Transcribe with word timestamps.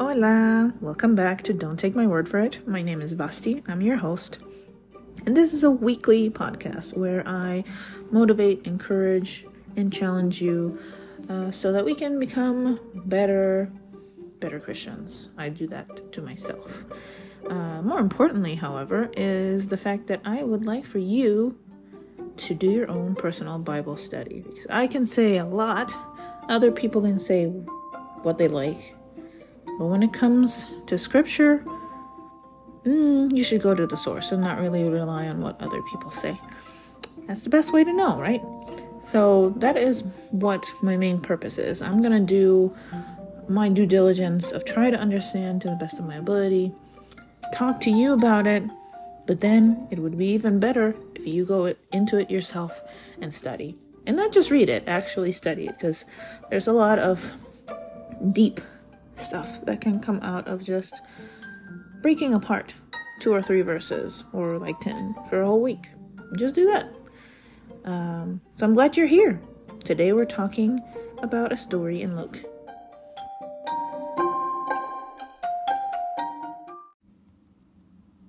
Hola! 0.00 0.72
Welcome 0.80 1.14
back 1.14 1.42
to 1.42 1.52
Don't 1.52 1.78
Take 1.78 1.94
My 1.94 2.06
Word 2.06 2.26
for 2.26 2.38
It. 2.38 2.66
My 2.66 2.80
name 2.80 3.02
is 3.02 3.14
Vasti, 3.14 3.62
I'm 3.68 3.82
your 3.82 3.98
host. 3.98 4.38
And 5.26 5.36
this 5.36 5.52
is 5.52 5.62
a 5.62 5.70
weekly 5.70 6.30
podcast 6.30 6.96
where 6.96 7.22
I 7.28 7.64
motivate, 8.10 8.66
encourage, 8.66 9.44
and 9.76 9.92
challenge 9.92 10.40
you 10.40 10.78
uh, 11.28 11.50
so 11.50 11.70
that 11.72 11.84
we 11.84 11.94
can 11.94 12.18
become 12.18 12.80
better, 12.94 13.70
better 14.38 14.58
Christians. 14.58 15.28
I 15.36 15.50
do 15.50 15.66
that 15.66 16.10
to 16.14 16.22
myself. 16.22 16.86
Uh, 17.50 17.82
more 17.82 17.98
importantly, 17.98 18.54
however, 18.54 19.10
is 19.18 19.66
the 19.66 19.76
fact 19.76 20.06
that 20.06 20.22
I 20.24 20.44
would 20.44 20.64
like 20.64 20.86
for 20.86 20.98
you 20.98 21.58
to 22.38 22.54
do 22.54 22.70
your 22.70 22.90
own 22.90 23.16
personal 23.16 23.58
Bible 23.58 23.98
study 23.98 24.40
because 24.40 24.66
I 24.70 24.86
can 24.86 25.04
say 25.04 25.36
a 25.36 25.44
lot, 25.44 25.92
other 26.48 26.72
people 26.72 27.02
can 27.02 27.20
say 27.20 27.48
what 28.22 28.38
they 28.38 28.48
like 28.48 28.96
but 29.80 29.86
when 29.86 30.02
it 30.02 30.12
comes 30.12 30.68
to 30.84 30.98
scripture, 30.98 31.64
mm, 32.84 33.34
you 33.34 33.42
should 33.42 33.62
go 33.62 33.74
to 33.74 33.86
the 33.86 33.96
source 33.96 34.30
and 34.30 34.42
not 34.42 34.60
really 34.60 34.84
rely 34.84 35.26
on 35.26 35.40
what 35.40 35.58
other 35.58 35.80
people 35.90 36.10
say. 36.10 36.38
That's 37.26 37.44
the 37.44 37.48
best 37.48 37.72
way 37.72 37.82
to 37.84 37.90
know, 37.90 38.20
right? 38.20 38.42
So 39.02 39.54
that 39.56 39.78
is 39.78 40.02
what 40.32 40.70
my 40.82 40.98
main 40.98 41.18
purpose 41.18 41.56
is. 41.56 41.80
I'm 41.80 42.02
going 42.02 42.12
to 42.12 42.20
do 42.20 42.76
my 43.48 43.70
due 43.70 43.86
diligence 43.86 44.52
of 44.52 44.66
try 44.66 44.90
to 44.90 44.98
understand 44.98 45.62
to 45.62 45.70
the 45.70 45.76
best 45.76 45.98
of 45.98 46.04
my 46.04 46.16
ability, 46.16 46.74
talk 47.54 47.80
to 47.80 47.90
you 47.90 48.12
about 48.12 48.46
it, 48.46 48.62
but 49.26 49.40
then 49.40 49.88
it 49.90 49.98
would 49.98 50.18
be 50.18 50.26
even 50.26 50.60
better 50.60 50.94
if 51.14 51.26
you 51.26 51.46
go 51.46 51.74
into 51.90 52.18
it 52.18 52.30
yourself 52.30 52.82
and 53.22 53.32
study. 53.32 53.78
And 54.06 54.14
not 54.14 54.30
just 54.30 54.50
read 54.50 54.68
it, 54.68 54.86
actually 54.86 55.32
study 55.32 55.68
it 55.68 55.78
because 55.78 56.04
there's 56.50 56.66
a 56.66 56.74
lot 56.74 56.98
of 56.98 57.32
deep 58.30 58.60
stuff 59.20 59.64
that 59.66 59.80
can 59.80 60.00
come 60.00 60.20
out 60.22 60.48
of 60.48 60.64
just 60.64 61.02
breaking 62.02 62.34
apart 62.34 62.74
two 63.20 63.32
or 63.32 63.42
three 63.42 63.60
verses 63.60 64.24
or 64.32 64.58
like 64.58 64.78
10 64.80 65.14
for 65.28 65.42
a 65.42 65.46
whole 65.46 65.60
week. 65.60 65.90
Just 66.38 66.54
do 66.54 66.66
that. 66.66 66.94
Um, 67.84 68.40
so 68.56 68.66
I'm 68.66 68.74
glad 68.74 68.96
you're 68.96 69.06
here. 69.06 69.40
Today 69.84 70.12
we're 70.12 70.24
talking 70.24 70.80
about 71.18 71.52
a 71.52 71.56
story 71.56 72.02
in 72.02 72.16
Luke. 72.16 72.44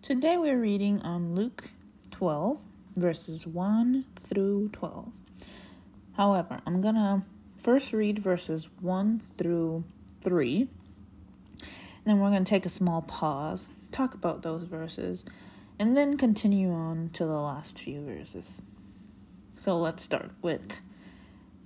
Today 0.02 0.38
we're 0.38 0.60
reading 0.60 1.02
on 1.04 1.36
Luke 1.36 1.70
12, 2.12 2.60
verses 2.96 3.48
1 3.48 4.06
through 4.24 4.70
12. 4.70 5.12
However, 6.18 6.60
I'm 6.66 6.82
gonna 6.82 7.26
first 7.56 7.94
read 7.94 8.20
verses 8.20 8.70
1 8.82 9.22
through 9.38 9.84
3 10.22 10.68
then 12.06 12.20
we're 12.20 12.30
going 12.30 12.44
to 12.44 12.50
take 12.50 12.66
a 12.66 12.70
small 12.70 13.02
pause, 13.04 13.70
talk 13.92 14.14
about 14.14 14.42
those 14.42 14.64
verses, 14.64 15.24
and 15.80 15.96
then 15.96 16.18
continue 16.18 16.72
on 16.72 17.10
to 17.14 17.26
the 17.26 17.40
last 17.40 17.80
few 17.80 18.04
verses. 18.06 18.66
So 19.56 19.78
let's 19.78 20.04
start 20.04 20.32
with 20.42 20.80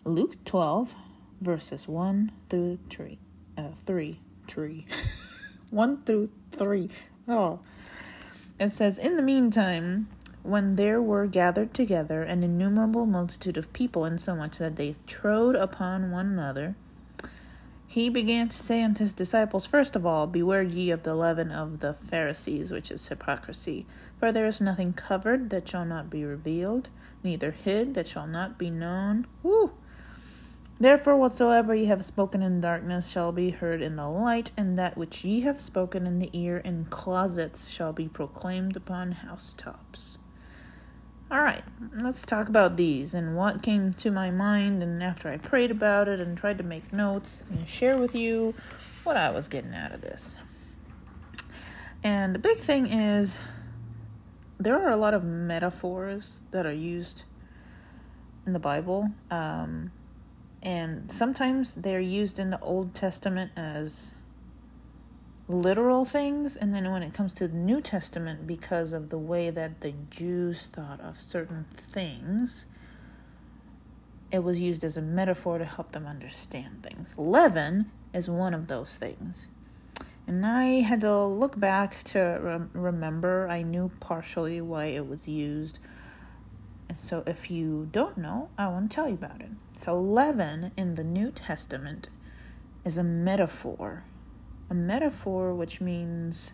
Luke 0.03 0.43
12, 0.45 0.93
verses 1.41 1.87
1 1.87 2.31
through 2.49 2.79
3. 2.89 3.19
Uh, 3.57 3.69
3. 3.69 4.19
3. 4.47 4.85
1 5.69 6.03
through 6.03 6.29
3. 6.51 6.89
Oh. 7.27 7.59
It 8.59 8.69
says, 8.69 8.97
In 8.97 9.17
the 9.17 9.23
meantime, 9.23 10.07
when 10.43 10.75
there 10.75 11.01
were 11.01 11.25
gathered 11.25 11.73
together 11.73 12.21
an 12.21 12.43
innumerable 12.43 13.05
multitude 13.05 13.57
of 13.57 13.73
people, 13.73 14.05
insomuch 14.05 14.57
that 14.59 14.75
they 14.75 14.95
trode 15.07 15.55
upon 15.55 16.11
one 16.11 16.27
another, 16.27 16.75
he 17.87 18.09
began 18.09 18.49
to 18.49 18.57
say 18.57 18.83
unto 18.83 19.03
his 19.03 19.13
disciples, 19.13 19.65
First 19.65 19.95
of 19.95 20.05
all, 20.05 20.27
beware 20.27 20.63
ye 20.63 20.91
of 20.91 21.03
the 21.03 21.15
leaven 21.15 21.51
of 21.51 21.79
the 21.79 21.93
Pharisees, 21.93 22.71
which 22.71 22.91
is 22.91 23.07
hypocrisy. 23.07 23.85
For 24.19 24.31
there 24.31 24.45
is 24.45 24.59
nothing 24.59 24.93
covered 24.93 25.49
that 25.51 25.67
shall 25.67 25.85
not 25.85 26.09
be 26.09 26.25
revealed, 26.25 26.89
neither 27.23 27.51
hid 27.51 27.93
that 27.93 28.07
shall 28.07 28.27
not 28.27 28.57
be 28.57 28.69
known. 28.69 29.27
Woo! 29.43 29.71
Therefore, 30.77 31.15
whatsoever 31.15 31.73
ye 31.73 31.85
have 31.85 32.03
spoken 32.03 32.41
in 32.41 32.59
darkness 32.59 33.09
shall 33.09 33.31
be 33.31 33.51
heard 33.51 33.81
in 33.81 33.95
the 33.95 34.09
light, 34.09 34.51
and 34.57 34.77
that 34.77 34.97
which 34.97 35.23
ye 35.23 35.41
have 35.41 35.59
spoken 35.61 36.05
in 36.05 36.19
the 36.19 36.29
ear 36.33 36.57
in 36.57 36.85
closets 36.85 37.69
shall 37.69 37.93
be 37.93 38.09
proclaimed 38.09 38.75
upon 38.75 39.13
housetops. 39.13 40.17
All 41.31 41.41
right, 41.41 41.63
let's 41.95 42.23
talk 42.23 42.49
about 42.49 42.77
these 42.77 43.15
and 43.15 43.35
what 43.35 43.63
came 43.63 43.93
to 43.93 44.11
my 44.11 44.29
mind. 44.29 44.83
And 44.83 45.01
after 45.01 45.29
I 45.29 45.37
prayed 45.37 45.71
about 45.71 46.07
it 46.07 46.19
and 46.19 46.37
tried 46.37 46.59
to 46.59 46.63
make 46.63 46.93
notes 46.93 47.43
and 47.49 47.67
share 47.67 47.97
with 47.97 48.13
you 48.13 48.53
what 49.03 49.17
I 49.17 49.31
was 49.31 49.47
getting 49.47 49.73
out 49.73 49.91
of 49.91 50.01
this. 50.01 50.35
And 52.03 52.35
the 52.35 52.39
big 52.39 52.57
thing 52.57 52.85
is, 52.85 53.39
there 54.59 54.75
are 54.75 54.91
a 54.91 54.97
lot 54.97 55.13
of 55.13 55.23
metaphors 55.23 56.39
that 56.51 56.65
are 56.65 56.73
used 56.73 57.25
in 58.45 58.53
the 58.53 58.59
Bible. 58.59 59.09
Um, 59.31 59.91
and 60.61 61.11
sometimes 61.11 61.75
they're 61.75 61.99
used 61.99 62.39
in 62.39 62.49
the 62.49 62.59
Old 62.59 62.93
Testament 62.93 63.51
as 63.55 64.14
literal 65.47 66.05
things 66.05 66.55
and 66.55 66.73
then 66.73 66.91
when 66.91 67.03
it 67.03 67.13
comes 67.13 67.33
to 67.33 67.47
the 67.47 67.55
New 67.55 67.81
Testament 67.81 68.47
because 68.47 68.93
of 68.93 69.09
the 69.09 69.17
way 69.17 69.49
that 69.51 69.81
the 69.81 69.93
Jews 70.09 70.67
thought 70.71 70.99
of 71.01 71.19
certain 71.21 71.65
things 71.73 72.65
it 74.31 74.43
was 74.43 74.61
used 74.61 74.83
as 74.83 74.97
a 74.97 75.01
metaphor 75.01 75.57
to 75.57 75.65
help 75.65 75.91
them 75.91 76.05
understand 76.05 76.83
things. 76.83 77.13
Leaven 77.17 77.91
is 78.13 78.29
one 78.29 78.53
of 78.53 78.67
those 78.67 78.97
things. 78.97 79.47
And 80.27 80.45
I 80.45 80.81
had 80.81 81.01
to 81.01 81.23
look 81.23 81.59
back 81.59 82.03
to 82.05 82.39
rem- 82.41 82.71
remember. 82.73 83.47
I 83.47 83.61
knew 83.61 83.91
partially 83.99 84.59
why 84.59 84.85
it 84.85 85.07
was 85.07 85.27
used. 85.27 85.79
And 86.89 86.99
so, 86.99 87.23
if 87.27 87.51
you 87.51 87.87
don't 87.91 88.17
know, 88.17 88.49
I 88.57 88.67
want 88.67 88.89
to 88.89 88.95
tell 88.95 89.07
you 89.07 89.13
about 89.13 89.41
it. 89.41 89.51
So, 89.73 89.99
leaven 89.99 90.71
in 90.75 90.95
the 90.95 91.03
New 91.03 91.31
Testament 91.31 92.09
is 92.83 92.97
a 92.97 93.03
metaphor 93.03 94.03
a 94.69 94.73
metaphor 94.73 95.53
which 95.53 95.81
means 95.81 96.53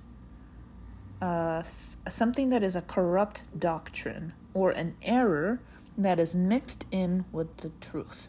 uh, 1.22 1.62
something 1.62 2.50
that 2.50 2.64
is 2.64 2.76
a 2.76 2.82
corrupt 2.82 3.44
doctrine 3.58 4.34
or 4.54 4.72
an 4.72 4.96
error 5.04 5.62
that 5.98 6.20
is 6.20 6.36
mixed 6.36 6.86
in 6.92 7.26
with 7.32 7.58
the 7.58 7.72
truth. 7.80 8.28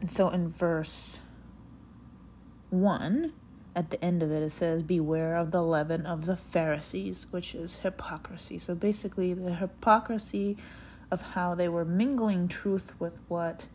And 0.00 0.10
so 0.10 0.28
in 0.28 0.48
verse 0.48 1.20
1, 2.70 3.32
at 3.74 3.90
the 3.90 4.02
end 4.04 4.22
of 4.22 4.30
it, 4.30 4.42
it 4.42 4.50
says, 4.50 4.82
Beware 4.82 5.36
of 5.36 5.50
the 5.50 5.62
leaven 5.62 6.06
of 6.06 6.26
the 6.26 6.36
Pharisees, 6.36 7.26
which 7.30 7.54
is 7.54 7.76
hypocrisy. 7.76 8.58
So 8.58 8.74
basically, 8.74 9.32
the 9.34 9.54
hypocrisy 9.54 10.56
of 11.10 11.22
how 11.22 11.54
they 11.54 11.68
were 11.68 11.84
mingling 11.84 12.48
truth 12.48 12.94
with 12.98 13.20
what 13.28 13.68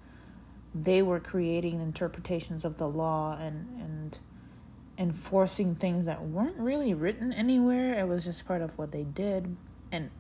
they 0.76 1.02
were 1.02 1.20
creating 1.22 1.82
interpretations 1.82 2.66
of 2.66 2.78
the 2.78 2.88
law 2.88 3.38
and 3.40 3.68
and 3.80 4.20
enforcing 4.98 5.76
things 5.76 6.06
that 6.06 6.22
weren't 6.22 6.58
really 6.58 6.94
written 6.94 7.34
anywhere. 7.34 8.00
It 8.00 8.08
was 8.08 8.26
just 8.26 8.46
part 8.46 8.62
of 8.62 8.78
what 8.78 8.92
they 8.92 9.04
did, 9.04 9.56
and 9.92 10.12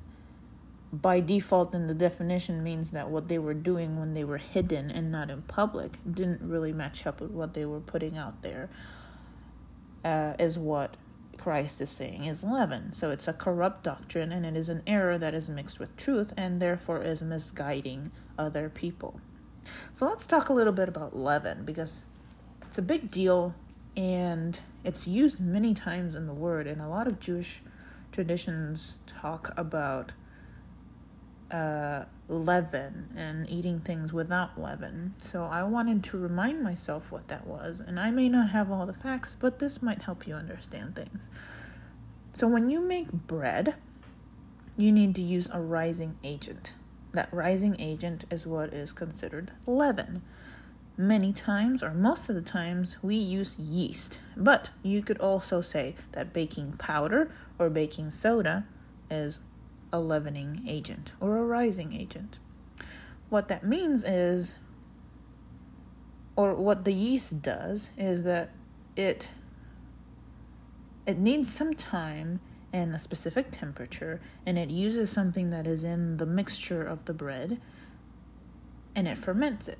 by 0.91 1.19
default, 1.19 1.73
in 1.73 1.87
the 1.87 1.93
definition 1.93 2.63
means 2.63 2.91
that 2.91 3.09
what 3.09 3.27
they 3.27 3.37
were 3.37 3.53
doing 3.53 3.99
when 3.99 4.13
they 4.13 4.23
were 4.23 4.37
hidden 4.37 4.89
and 4.89 5.11
not 5.11 5.29
in 5.29 5.41
public 5.43 5.97
didn't 6.09 6.41
really 6.41 6.71
match 6.71 7.05
up 7.05 7.19
with 7.19 7.31
what 7.31 7.53
they 7.53 7.65
were 7.65 7.81
putting 7.81 8.17
out 8.17 8.41
there. 8.41 8.69
Uh, 10.03 10.35
is 10.37 10.57
what 10.57 10.95
Christ 11.37 11.81
is 11.81 11.89
saying 11.89 12.25
is 12.25 12.43
leaven. 12.43 12.93
So 12.93 13.09
it's 13.09 13.27
a 13.27 13.33
corrupt 13.33 13.83
doctrine 13.83 14.31
and 14.31 14.45
it 14.45 14.55
is 14.55 14.69
an 14.69 14.83
error 14.87 15.17
that 15.17 15.33
is 15.33 15.49
mixed 15.49 15.79
with 15.79 15.95
truth 15.97 16.33
and 16.37 16.61
therefore 16.61 17.01
is 17.01 17.21
misguiding 17.21 18.11
other 18.37 18.69
people. 18.69 19.19
So 19.93 20.05
let's 20.05 20.25
talk 20.25 20.49
a 20.49 20.53
little 20.53 20.73
bit 20.73 20.89
about 20.89 21.15
leaven 21.15 21.65
because 21.65 22.05
it's 22.63 22.77
a 22.77 22.81
big 22.81 23.11
deal 23.11 23.55
and 23.97 24.59
it's 24.83 25.07
used 25.07 25.39
many 25.39 25.73
times 25.73 26.15
in 26.15 26.27
the 26.27 26.33
word, 26.33 26.67
and 26.67 26.81
a 26.81 26.87
lot 26.87 27.07
of 27.07 27.19
Jewish 27.19 27.61
traditions 28.11 28.97
talk 29.07 29.53
about 29.57 30.13
uh, 31.49 32.05
leaven 32.27 33.09
and 33.15 33.49
eating 33.49 33.79
things 33.79 34.11
without 34.11 34.59
leaven. 34.59 35.13
So 35.17 35.45
I 35.45 35.63
wanted 35.63 36.03
to 36.05 36.17
remind 36.17 36.61
myself 36.61 37.11
what 37.11 37.27
that 37.29 37.47
was, 37.47 37.79
and 37.79 37.99
I 37.99 38.11
may 38.11 38.29
not 38.29 38.49
have 38.49 38.71
all 38.71 38.85
the 38.85 38.93
facts, 38.93 39.35
but 39.39 39.59
this 39.59 39.81
might 39.81 40.01
help 40.01 40.27
you 40.27 40.35
understand 40.35 40.95
things. 40.95 41.29
So 42.33 42.47
when 42.47 42.69
you 42.69 42.81
make 42.81 43.11
bread, 43.11 43.75
you 44.77 44.91
need 44.91 45.15
to 45.15 45.21
use 45.21 45.49
a 45.53 45.61
rising 45.61 46.17
agent. 46.23 46.73
That 47.15 47.29
rising 47.31 47.79
agent 47.79 48.25
is 48.29 48.45
what 48.45 48.73
is 48.73 48.91
considered 48.91 49.51
leaven. 49.65 50.21
Many 50.97 51.31
times, 51.31 51.81
or 51.81 51.93
most 51.93 52.27
of 52.27 52.35
the 52.35 52.41
times, 52.41 52.97
we 53.01 53.15
use 53.15 53.57
yeast, 53.57 54.19
but 54.35 54.71
you 54.83 55.01
could 55.01 55.17
also 55.19 55.61
say 55.61 55.95
that 56.11 56.33
baking 56.33 56.73
powder 56.73 57.31
or 57.57 57.69
baking 57.69 58.09
soda 58.09 58.65
is 59.09 59.39
a 59.93 59.99
leavening 60.01 60.63
agent 60.67 61.13
or 61.21 61.37
a 61.37 61.45
rising 61.45 61.93
agent. 61.93 62.37
What 63.29 63.47
that 63.47 63.65
means 63.65 64.03
is 64.03 64.59
or 66.35 66.53
what 66.53 66.83
the 66.83 66.93
yeast 66.93 67.41
does 67.41 67.91
is 67.97 68.23
that 68.25 68.49
it 68.97 69.29
it 71.05 71.17
needs 71.17 71.51
some 71.51 71.73
time 71.73 72.41
and 72.75 72.93
a 72.93 72.99
specific 72.99 73.51
temperature 73.51 74.19
and 74.45 74.59
it 74.59 74.69
uses 74.69 75.09
something 75.09 75.49
that 75.49 75.65
is 75.65 75.81
in 75.81 76.17
the 76.17 76.25
mixture 76.25 76.83
of 76.83 77.05
the 77.05 77.13
bread 77.13 77.61
and 78.93 79.07
it 79.07 79.17
ferments 79.17 79.69
it. 79.69 79.79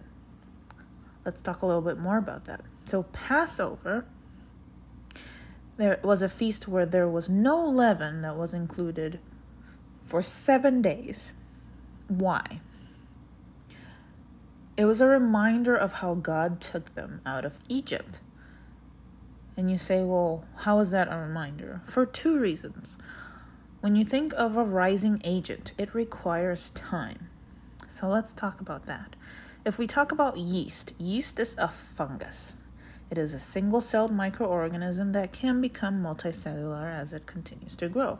Let's 1.26 1.42
talk 1.42 1.62
a 1.62 1.66
little 1.66 1.82
bit 1.82 1.98
more 2.00 2.18
about 2.18 2.46
that. 2.46 2.62
So 2.86 3.04
Passover 3.04 4.06
there 5.76 6.00
was 6.04 6.22
a 6.22 6.30
feast 6.30 6.70
where 6.70 6.86
there 6.86 7.10
was 7.10 7.30
no 7.30 7.68
leaven 7.68 8.22
that 8.22 8.38
was 8.38 8.54
included 8.54 9.20
for 10.02 10.22
7 10.22 10.82
days. 10.82 11.34
Why? 12.08 12.62
It 14.78 14.86
was 14.86 15.02
a 15.02 15.08
reminder 15.08 15.76
of 15.76 15.94
how 15.94 16.14
God 16.14 16.62
took 16.62 16.96
them 16.96 17.20
out 17.26 17.44
of 17.44 17.60
Egypt. 17.68 18.22
And 19.57 19.72
you 19.72 19.78
say, 19.78 20.04
well, 20.04 20.46
how 20.57 20.80
is 20.80 20.92
that 20.92 21.12
a 21.12 21.18
reminder? 21.18 21.81
For 21.86 22.06
two 22.06 22.40
reasons. 22.40 22.98
When 23.81 23.96
you 23.96 24.04
think 24.04 24.34
of 24.34 24.57
a 24.57 24.63
rising 24.63 25.22
agent, 25.24 25.74
it 25.78 25.94
requires 25.94 26.72
time. 26.72 27.30
So 27.88 28.07
let's 28.07 28.34
talk 28.34 28.60
about 28.60 28.86
that. 28.88 29.16
If 29.66 29.78
we 29.78 29.88
talk 29.88 30.12
about 30.12 30.38
yeast, 30.38 30.94
yeast 31.00 31.40
is 31.40 31.56
a 31.57 31.68
fungus. 31.68 32.56
It 33.10 33.18
is 33.18 33.34
a 33.34 33.40
single 33.40 33.81
celled 33.81 34.12
microorganism 34.12 35.13
that 35.13 35.31
can 35.31 35.62
become 35.62 36.01
multicellular 36.01 36.92
as 36.92 37.13
it 37.13 37.25
continues 37.25 37.75
to 37.78 37.88
grow. 37.88 38.19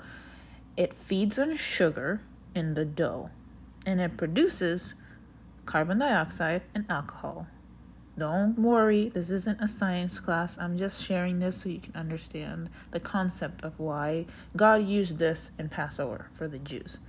It 0.77 0.93
feeds 0.93 1.39
on 1.39 1.55
sugar 1.57 2.21
in 2.53 2.75
the 2.75 2.85
dough 2.85 3.31
and 3.85 3.99
it 3.99 4.17
produces 4.17 4.95
carbon 5.65 5.99
dioxide, 5.99 6.61
and 6.73 6.85
alcohol. 6.89 7.47
Don't 8.17 8.57
worry, 8.57 9.09
this 9.09 9.29
isn't 9.29 9.59
a 9.59 9.67
science 9.67 10.19
class. 10.19 10.57
I'm 10.57 10.77
just 10.77 11.03
sharing 11.03 11.39
this 11.39 11.57
so 11.57 11.69
you 11.69 11.79
can 11.79 11.95
understand 11.95 12.69
the 12.91 13.00
concept 13.00 13.63
of 13.63 13.77
why 13.77 14.25
God 14.56 14.85
used 14.85 15.17
this 15.17 15.51
in 15.59 15.67
Passover 15.67 16.27
for 16.31 16.47
the 16.47 16.59
Jews. 16.59 17.00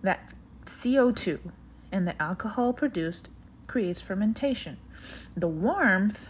That 0.00 0.32
CO2 0.64 1.40
and 1.90 2.08
the 2.08 2.20
alcohol 2.20 2.72
produced 2.72 3.28
creates 3.66 4.00
fermentation. 4.00 4.78
The 5.36 5.48
warmth 5.48 6.28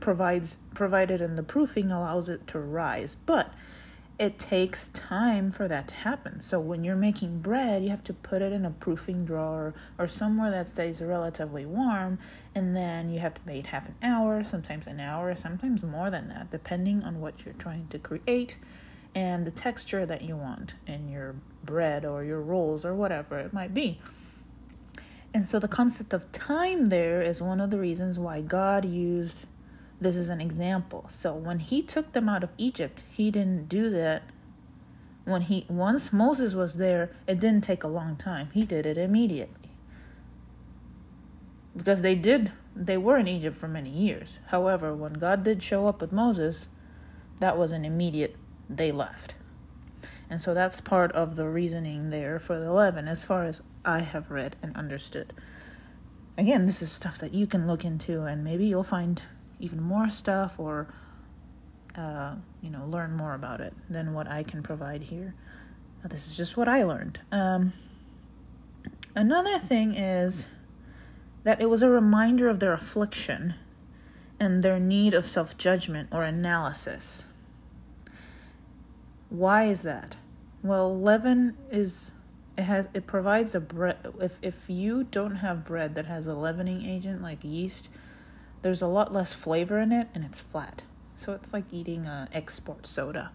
provides 0.00 0.58
provided 0.74 1.20
in 1.20 1.36
the 1.36 1.42
proofing 1.42 1.90
allows 1.90 2.28
it 2.28 2.46
to 2.48 2.58
rise, 2.58 3.14
but 3.14 3.52
it 4.18 4.38
takes 4.38 4.88
time 4.88 5.50
for 5.50 5.68
that 5.68 5.88
to 5.88 5.94
happen. 5.94 6.40
So 6.40 6.58
when 6.58 6.84
you're 6.84 6.96
making 6.96 7.40
bread, 7.40 7.82
you 7.82 7.90
have 7.90 8.04
to 8.04 8.14
put 8.14 8.40
it 8.40 8.50
in 8.50 8.64
a 8.64 8.70
proofing 8.70 9.26
drawer 9.26 9.74
or 9.98 10.08
somewhere 10.08 10.50
that 10.50 10.68
stays 10.68 11.02
relatively 11.02 11.66
warm, 11.66 12.18
and 12.54 12.74
then 12.74 13.10
you 13.10 13.18
have 13.20 13.34
to 13.34 13.40
wait 13.46 13.66
half 13.66 13.88
an 13.88 13.94
hour, 14.02 14.42
sometimes 14.42 14.86
an 14.86 15.00
hour, 15.00 15.34
sometimes 15.34 15.84
more 15.84 16.10
than 16.10 16.28
that, 16.30 16.50
depending 16.50 17.02
on 17.02 17.20
what 17.20 17.44
you're 17.44 17.54
trying 17.54 17.88
to 17.88 17.98
create 17.98 18.56
and 19.14 19.46
the 19.46 19.50
texture 19.50 20.06
that 20.06 20.22
you 20.22 20.36
want 20.36 20.74
in 20.86 21.08
your 21.08 21.34
bread 21.64 22.04
or 22.04 22.24
your 22.24 22.40
rolls 22.40 22.84
or 22.84 22.94
whatever 22.94 23.38
it 23.38 23.52
might 23.52 23.74
be. 23.74 23.98
And 25.34 25.46
so 25.46 25.58
the 25.58 25.68
concept 25.68 26.14
of 26.14 26.30
time 26.32 26.86
there 26.86 27.20
is 27.20 27.42
one 27.42 27.60
of 27.60 27.70
the 27.70 27.78
reasons 27.78 28.18
why 28.18 28.40
God 28.40 28.86
used 28.86 29.46
this 30.00 30.16
is 30.16 30.28
an 30.28 30.40
example. 30.40 31.06
So 31.08 31.34
when 31.34 31.58
he 31.58 31.82
took 31.82 32.12
them 32.12 32.28
out 32.28 32.44
of 32.44 32.52
Egypt, 32.58 33.02
he 33.08 33.30
didn't 33.30 33.68
do 33.68 33.90
that 33.90 34.24
when 35.26 35.42
he 35.42 35.66
once 35.68 36.12
Moses 36.12 36.54
was 36.54 36.74
there, 36.74 37.10
it 37.26 37.40
didn't 37.40 37.64
take 37.64 37.82
a 37.82 37.88
long 37.88 38.16
time. 38.16 38.48
He 38.54 38.64
did 38.64 38.86
it 38.86 38.96
immediately. 38.96 39.70
Because 41.76 42.00
they 42.00 42.14
did 42.14 42.52
they 42.76 42.98
were 42.98 43.16
in 43.16 43.26
Egypt 43.26 43.56
for 43.56 43.68
many 43.68 43.90
years. 43.90 44.38
However, 44.48 44.94
when 44.94 45.14
God 45.14 45.42
did 45.42 45.62
show 45.62 45.88
up 45.88 46.00
with 46.00 46.12
Moses, 46.12 46.68
that 47.40 47.56
was 47.56 47.72
an 47.72 47.84
immediate 47.84 48.36
they 48.68 48.92
left. 48.92 49.34
And 50.28 50.40
so 50.40 50.52
that's 50.52 50.80
part 50.80 51.10
of 51.12 51.36
the 51.36 51.48
reasoning 51.48 52.10
there 52.10 52.38
for 52.38 52.58
the 52.58 52.72
leaven 52.72 53.08
as 53.08 53.24
far 53.24 53.44
as 53.44 53.62
I 53.84 54.00
have 54.00 54.30
read 54.30 54.56
and 54.62 54.76
understood. 54.76 55.32
Again, 56.36 56.66
this 56.66 56.82
is 56.82 56.92
stuff 56.92 57.18
that 57.18 57.32
you 57.32 57.46
can 57.46 57.66
look 57.66 57.84
into 57.84 58.24
and 58.24 58.44
maybe 58.44 58.66
you'll 58.66 58.84
find 58.84 59.22
even 59.60 59.80
more 59.80 60.10
stuff 60.10 60.58
or 60.58 60.88
uh, 61.96 62.34
you 62.60 62.70
know 62.70 62.84
learn 62.86 63.16
more 63.16 63.34
about 63.34 63.60
it 63.60 63.72
than 63.88 64.12
what 64.12 64.28
I 64.28 64.42
can 64.42 64.62
provide 64.62 65.02
here. 65.02 65.34
Uh, 66.04 66.08
this 66.08 66.26
is 66.26 66.36
just 66.36 66.56
what 66.56 66.68
I 66.68 66.82
learned. 66.82 67.20
Um, 67.32 67.72
another 69.14 69.58
thing 69.58 69.92
is 69.92 70.46
that 71.44 71.60
it 71.60 71.70
was 71.70 71.82
a 71.82 71.88
reminder 71.88 72.48
of 72.48 72.60
their 72.60 72.72
affliction 72.72 73.54
and 74.38 74.62
their 74.62 74.78
need 74.78 75.14
of 75.14 75.26
self 75.26 75.56
judgment 75.56 76.08
or 76.12 76.22
analysis. 76.22 77.26
Why 79.28 79.64
is 79.64 79.82
that? 79.82 80.16
Well, 80.62 80.98
leaven 81.00 81.56
is 81.70 82.12
it 82.56 82.64
has 82.64 82.88
it 82.94 83.06
provides 83.06 83.54
a 83.54 83.60
bread 83.60 83.98
if 84.20 84.38
if 84.42 84.68
you 84.68 85.04
don't 85.04 85.36
have 85.36 85.64
bread 85.64 85.94
that 85.94 86.06
has 86.06 86.26
a 86.26 86.34
leavening 86.34 86.84
agent 86.84 87.22
like 87.22 87.38
yeast 87.42 87.88
there's 88.66 88.82
a 88.82 88.88
lot 88.88 89.12
less 89.12 89.32
flavor 89.32 89.78
in 89.78 89.92
it 89.92 90.08
and 90.12 90.24
it's 90.24 90.40
flat. 90.40 90.82
So 91.14 91.34
it's 91.34 91.52
like 91.52 91.66
eating 91.70 92.04
a 92.04 92.26
export 92.32 92.84
soda 92.84 93.30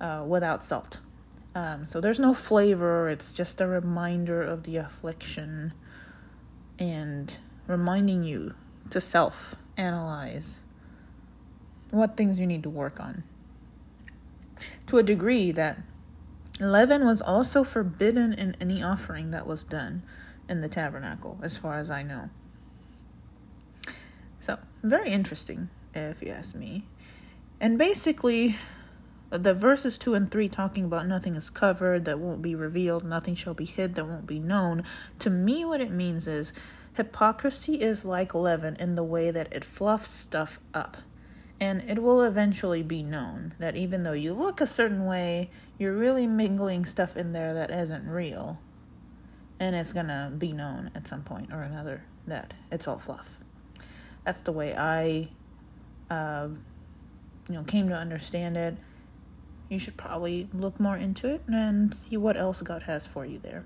uh, 0.00 0.24
without 0.26 0.64
salt. 0.64 0.98
Um, 1.54 1.86
so 1.86 2.00
there's 2.00 2.18
no 2.18 2.32
flavor, 2.32 3.10
it's 3.10 3.34
just 3.34 3.60
a 3.60 3.66
reminder 3.66 4.40
of 4.40 4.62
the 4.62 4.78
affliction 4.78 5.74
and 6.78 7.38
reminding 7.66 8.24
you 8.24 8.54
to 8.88 8.98
self 8.98 9.56
analyze 9.76 10.60
what 11.90 12.16
things 12.16 12.40
you 12.40 12.46
need 12.46 12.62
to 12.62 12.70
work 12.70 12.98
on. 12.98 13.24
To 14.86 14.96
a 14.96 15.02
degree 15.02 15.50
that 15.50 15.82
leaven 16.58 17.04
was 17.04 17.20
also 17.20 17.62
forbidden 17.62 18.32
in 18.32 18.56
any 18.58 18.82
offering 18.82 19.32
that 19.32 19.46
was 19.46 19.64
done 19.64 20.02
in 20.48 20.62
the 20.62 20.68
tabernacle, 20.70 21.38
as 21.42 21.58
far 21.58 21.78
as 21.78 21.90
I 21.90 22.02
know. 22.02 22.30
Very 24.86 25.10
interesting, 25.10 25.68
if 25.94 26.22
you 26.22 26.28
ask 26.28 26.54
me. 26.54 26.84
And 27.60 27.76
basically, 27.76 28.54
the 29.30 29.52
verses 29.52 29.98
2 29.98 30.14
and 30.14 30.30
3 30.30 30.48
talking 30.48 30.84
about 30.84 31.08
nothing 31.08 31.34
is 31.34 31.50
covered 31.50 32.04
that 32.04 32.20
won't 32.20 32.40
be 32.40 32.54
revealed, 32.54 33.02
nothing 33.02 33.34
shall 33.34 33.52
be 33.52 33.64
hid 33.64 33.96
that 33.96 34.06
won't 34.06 34.28
be 34.28 34.38
known. 34.38 34.84
To 35.18 35.28
me, 35.28 35.64
what 35.64 35.80
it 35.80 35.90
means 35.90 36.28
is 36.28 36.52
hypocrisy 36.94 37.80
is 37.80 38.04
like 38.04 38.32
leaven 38.32 38.76
in 38.76 38.94
the 38.94 39.02
way 39.02 39.32
that 39.32 39.52
it 39.52 39.64
fluffs 39.64 40.10
stuff 40.10 40.60
up. 40.72 40.98
And 41.58 41.82
it 41.90 42.00
will 42.00 42.22
eventually 42.22 42.84
be 42.84 43.02
known 43.02 43.54
that 43.58 43.74
even 43.74 44.04
though 44.04 44.12
you 44.12 44.34
look 44.34 44.60
a 44.60 44.68
certain 44.68 45.04
way, 45.04 45.50
you're 45.80 45.96
really 45.96 46.28
mingling 46.28 46.84
stuff 46.84 47.16
in 47.16 47.32
there 47.32 47.52
that 47.54 47.72
isn't 47.72 48.06
real. 48.06 48.60
And 49.58 49.74
it's 49.74 49.92
gonna 49.92 50.32
be 50.38 50.52
known 50.52 50.92
at 50.94 51.08
some 51.08 51.24
point 51.24 51.52
or 51.52 51.62
another 51.62 52.04
that 52.28 52.54
it's 52.70 52.86
all 52.86 53.00
fluff 53.00 53.40
that's 54.26 54.40
the 54.40 54.50
way 54.50 54.74
I, 54.76 55.28
uh, 56.10 56.48
you 57.48 57.54
know, 57.54 57.62
came 57.62 57.88
to 57.88 57.94
understand 57.94 58.56
it. 58.56 58.76
You 59.68 59.78
should 59.78 59.96
probably 59.96 60.48
look 60.52 60.80
more 60.80 60.96
into 60.96 61.32
it 61.32 61.42
and 61.46 61.94
see 61.94 62.16
what 62.16 62.36
else 62.36 62.60
God 62.60 62.82
has 62.82 63.06
for 63.06 63.24
you 63.24 63.38
there. 63.38 63.64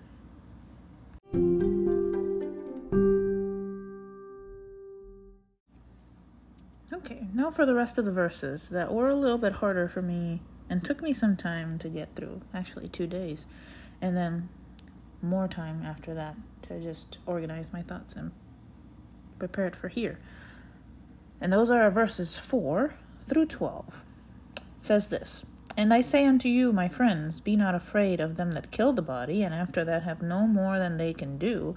Okay, 6.93 7.27
now 7.33 7.51
for 7.51 7.65
the 7.65 7.75
rest 7.75 7.97
of 7.97 8.05
the 8.05 8.13
verses 8.13 8.69
that 8.69 8.93
were 8.93 9.09
a 9.09 9.17
little 9.17 9.39
bit 9.39 9.55
harder 9.55 9.89
for 9.89 10.03
me 10.03 10.43
and 10.69 10.85
took 10.85 11.01
me 11.01 11.15
some 11.15 11.37
time 11.37 11.79
to 11.79 11.89
get 11.89 12.15
through 12.15 12.43
actually, 12.53 12.89
two 12.89 13.07
days. 13.07 13.47
And 14.03 14.15
then 14.15 14.51
more 15.23 15.49
time 15.49 15.83
after 15.87 16.13
that 16.13 16.37
to 16.63 16.83
just 16.83 17.17
organize 17.25 17.73
my 17.73 17.81
thoughts 17.81 18.15
and 18.15 18.31
prepare 19.39 19.67
it 19.67 19.75
for 19.75 19.89
here. 19.89 20.19
And 21.41 21.53
those 21.53 21.71
are 21.71 21.91
verses 21.91 22.37
4 22.37 22.95
through 23.27 23.47
12. 23.47 24.05
It 24.57 24.63
says 24.81 25.09
this 25.09 25.47
And 25.77 25.95
I 25.95 26.01
say 26.01 26.27
unto 26.27 26.49
you, 26.49 26.73
my 26.73 26.89
friends, 26.89 27.41
be 27.41 27.57
not 27.57 27.75
afraid 27.75 28.21
of 28.21 28.37
them 28.37 28.53
that 28.53 28.71
kill 28.71 28.93
the 28.93 29.03
body, 29.03 29.43
and 29.43 29.55
after 29.55 29.85
that 29.85 30.03
have 30.03 30.23
no 30.23 30.47
more 30.47 30.79
than 30.79 30.97
they 30.97 31.13
can 31.15 31.39
do. 31.39 31.77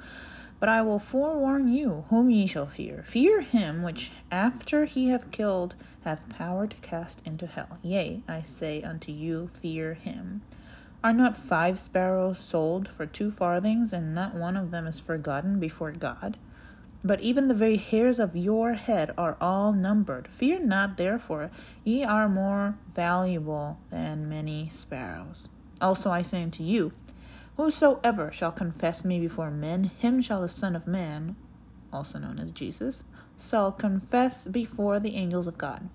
But 0.59 0.69
I 0.69 0.81
will 0.81 0.99
forewarn 0.99 1.67
you 1.67 2.05
whom 2.09 2.29
ye 2.29 2.47
shall 2.47 2.67
fear. 2.67 3.03
Fear 3.05 3.41
him 3.41 3.83
which 3.83 4.11
after 4.31 4.85
he 4.85 5.09
hath 5.09 5.31
killed 5.31 5.75
hath 6.03 6.29
power 6.29 6.67
to 6.67 6.75
cast 6.77 7.21
into 7.25 7.47
hell. 7.47 7.79
Yea, 7.81 8.23
I 8.27 8.41
say 8.41 8.81
unto 8.81 9.11
you, 9.11 9.47
fear 9.47 9.93
him. 9.93 10.41
Are 11.03 11.13
not 11.13 11.35
five 11.35 11.77
sparrows 11.77 12.39
sold 12.39 12.87
for 12.87 13.05
two 13.05 13.29
farthings, 13.29 13.91
and 13.91 14.15
not 14.15 14.35
one 14.35 14.55
of 14.55 14.71
them 14.71 14.87
is 14.87 15.01
forgotten 15.01 15.59
before 15.59 15.91
God? 15.91 16.37
But 17.03 17.21
even 17.21 17.47
the 17.47 17.53
very 17.53 17.77
hairs 17.77 18.19
of 18.19 18.35
your 18.35 18.73
head 18.73 19.11
are 19.17 19.37
all 19.41 19.73
numbered. 19.73 20.27
Fear 20.29 20.65
not, 20.65 20.97
therefore, 20.97 21.51
ye 21.83 22.03
are 22.03 22.29
more 22.29 22.77
valuable 22.93 23.79
than 23.89 24.29
many 24.29 24.69
sparrows. 24.69 25.49
Also 25.81 26.09
I 26.09 26.21
say 26.21 26.43
unto 26.43 26.63
you, 26.63 26.93
Whosoever 27.57 28.31
shall 28.31 28.51
confess 28.51 29.03
me 29.03 29.19
before 29.19 29.51
men, 29.51 29.83
him 29.83 30.21
shall 30.21 30.41
the 30.41 30.47
Son 30.47 30.75
of 30.75 30.87
Man 30.87 31.35
also 31.93 32.17
known 32.17 32.39
as 32.39 32.51
Jesus, 32.51 33.03
shall 33.39 33.71
confess 33.71 34.45
before 34.45 34.99
the 34.99 35.15
angels 35.15 35.47
of 35.47 35.57
God. 35.57 35.87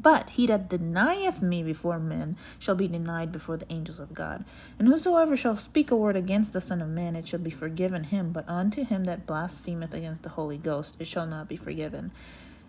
But 0.00 0.30
he 0.30 0.46
that 0.46 0.68
denieth 0.68 1.42
me 1.42 1.62
before 1.62 1.98
men 1.98 2.36
shall 2.58 2.76
be 2.76 2.86
denied 2.86 3.32
before 3.32 3.56
the 3.56 3.70
angels 3.72 3.98
of 3.98 4.14
God. 4.14 4.44
And 4.78 4.86
whosoever 4.86 5.36
shall 5.36 5.56
speak 5.56 5.90
a 5.90 5.96
word 5.96 6.14
against 6.14 6.52
the 6.52 6.60
Son 6.60 6.80
of 6.80 6.88
Man, 6.88 7.16
it 7.16 7.26
shall 7.26 7.40
be 7.40 7.50
forgiven 7.50 8.04
him. 8.04 8.30
But 8.30 8.48
unto 8.48 8.84
him 8.84 9.04
that 9.04 9.26
blasphemeth 9.26 9.92
against 9.92 10.22
the 10.22 10.30
Holy 10.30 10.58
Ghost, 10.58 10.96
it 11.00 11.08
shall 11.08 11.26
not 11.26 11.48
be 11.48 11.56
forgiven. 11.56 12.12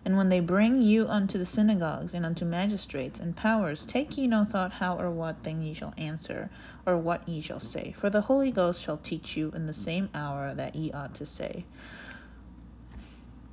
And 0.06 0.16
when 0.16 0.30
they 0.30 0.40
bring 0.40 0.82
you 0.82 1.08
unto 1.08 1.38
the 1.38 1.46
synagogues 1.46 2.14
and 2.14 2.26
unto 2.26 2.46
magistrates 2.46 3.20
and 3.20 3.36
powers, 3.36 3.86
take 3.86 4.18
ye 4.18 4.28
no 4.28 4.46
thought 4.46 4.74
how 4.74 4.98
or 4.98 5.12
what 5.12 5.44
thing 5.44 5.62
ye 5.62 5.74
shall 5.74 5.94
answer, 5.98 6.50
or 6.86 6.98
what 6.98 7.28
ye 7.28 7.42
shall 7.42 7.60
say. 7.60 7.92
For 7.92 8.10
the 8.10 8.22
Holy 8.22 8.50
Ghost 8.50 8.82
shall 8.82 8.98
teach 8.98 9.36
you 9.36 9.52
in 9.54 9.68
the 9.68 9.74
same 9.74 10.10
hour 10.16 10.54
that 10.54 10.76
ye 10.76 10.92
ought 10.92 11.14
to 11.16 11.26
say. 11.26 11.66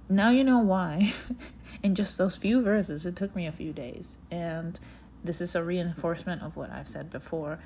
Now 0.08 0.30
you 0.30 0.44
know 0.44 0.60
why. 0.60 1.12
in 1.82 1.94
just 1.94 2.18
those 2.18 2.36
few 2.36 2.62
verses, 2.62 3.06
it 3.06 3.16
took 3.16 3.34
me 3.34 3.46
a 3.46 3.52
few 3.52 3.72
days. 3.72 4.18
And 4.30 4.78
this 5.24 5.40
is 5.40 5.54
a 5.54 5.62
reinforcement 5.62 6.42
of 6.42 6.56
what 6.56 6.70
I've 6.70 6.88
said 6.88 7.10
before. 7.10 7.58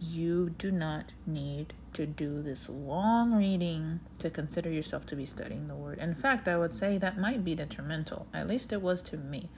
You 0.00 0.50
do 0.50 0.70
not 0.70 1.14
need 1.26 1.74
to 1.92 2.06
do 2.06 2.42
this 2.42 2.68
long 2.68 3.32
reading 3.32 4.00
to 4.18 4.28
consider 4.28 4.70
yourself 4.70 5.06
to 5.06 5.16
be 5.16 5.24
studying 5.24 5.68
the 5.68 5.76
word. 5.76 5.98
In 5.98 6.14
fact, 6.14 6.48
I 6.48 6.58
would 6.58 6.74
say 6.74 6.98
that 6.98 7.18
might 7.18 7.44
be 7.44 7.54
detrimental. 7.54 8.26
At 8.34 8.48
least 8.48 8.72
it 8.72 8.82
was 8.82 9.02
to 9.04 9.16
me. 9.16 9.48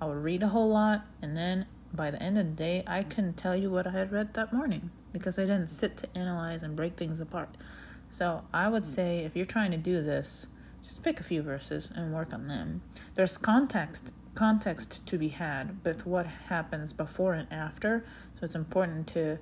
I 0.00 0.06
would 0.06 0.22
read 0.22 0.42
a 0.42 0.48
whole 0.48 0.68
lot, 0.68 1.06
and 1.22 1.36
then 1.36 1.66
by 1.92 2.10
the 2.10 2.22
end 2.22 2.36
of 2.36 2.46
the 2.46 2.52
day, 2.52 2.84
I 2.86 3.02
can 3.02 3.32
tell 3.32 3.56
you 3.56 3.70
what 3.70 3.86
I 3.86 3.92
had 3.92 4.12
read 4.12 4.34
that 4.34 4.52
morning 4.52 4.90
because 5.12 5.38
I 5.38 5.42
didn't 5.42 5.68
sit 5.68 5.96
to 5.98 6.08
analyze 6.14 6.62
and 6.62 6.76
break 6.76 6.96
things 6.96 7.20
apart. 7.20 7.56
So 8.10 8.44
I 8.52 8.68
would 8.68 8.84
say 8.84 9.20
if 9.20 9.34
you're 9.34 9.46
trying 9.46 9.70
to 9.70 9.76
do 9.76 10.02
this, 10.02 10.46
just 10.86 11.02
pick 11.02 11.20
a 11.20 11.22
few 11.22 11.42
verses 11.42 11.90
and 11.94 12.14
work 12.14 12.32
on 12.32 12.46
them. 12.46 12.82
There's 13.14 13.36
context 13.36 14.14
context 14.34 15.06
to 15.06 15.16
be 15.16 15.28
had 15.28 15.78
with 15.82 16.04
what 16.06 16.26
happens 16.26 16.92
before 16.92 17.32
and 17.32 17.50
after, 17.50 18.04
so 18.38 18.44
it's 18.44 18.54
important 18.54 19.06
to 19.06 19.38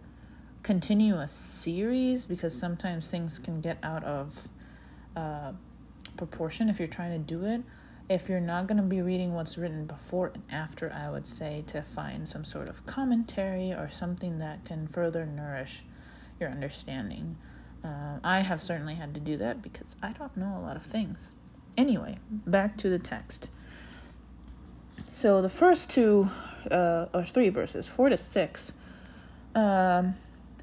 continue 0.62 1.16
a 1.16 1.26
series 1.26 2.26
because 2.26 2.56
sometimes 2.56 3.08
things 3.08 3.38
can 3.40 3.60
get 3.60 3.76
out 3.82 4.04
of 4.04 4.48
uh, 5.16 5.52
proportion 6.16 6.68
if 6.68 6.78
you're 6.78 6.86
trying 6.86 7.12
to 7.12 7.18
do 7.18 7.44
it. 7.44 7.62
If 8.08 8.28
you're 8.28 8.40
not 8.40 8.66
going 8.66 8.76
to 8.76 8.84
be 8.84 9.02
reading 9.02 9.34
what's 9.34 9.58
written 9.58 9.86
before 9.86 10.30
and 10.34 10.44
after, 10.50 10.92
I 10.92 11.10
would 11.10 11.26
say 11.26 11.64
to 11.68 11.82
find 11.82 12.28
some 12.28 12.44
sort 12.44 12.68
of 12.68 12.86
commentary 12.86 13.72
or 13.72 13.90
something 13.90 14.38
that 14.38 14.64
can 14.64 14.86
further 14.86 15.26
nourish 15.26 15.82
your 16.38 16.50
understanding. 16.50 17.36
Uh, 17.84 18.18
I 18.24 18.40
have 18.40 18.62
certainly 18.62 18.94
had 18.94 19.12
to 19.14 19.20
do 19.20 19.36
that 19.36 19.60
because 19.60 19.94
I 20.02 20.12
don't 20.12 20.36
know 20.36 20.56
a 20.56 20.62
lot 20.62 20.76
of 20.76 20.82
things. 20.82 21.32
Anyway, 21.76 22.18
back 22.30 22.78
to 22.78 22.88
the 22.88 22.98
text. 22.98 23.48
So 25.12 25.42
the 25.42 25.50
first 25.50 25.90
two 25.90 26.28
uh, 26.70 27.06
or 27.12 27.24
three 27.24 27.50
verses, 27.50 27.86
four 27.86 28.08
to 28.08 28.16
six, 28.16 28.72
um, 29.54 30.14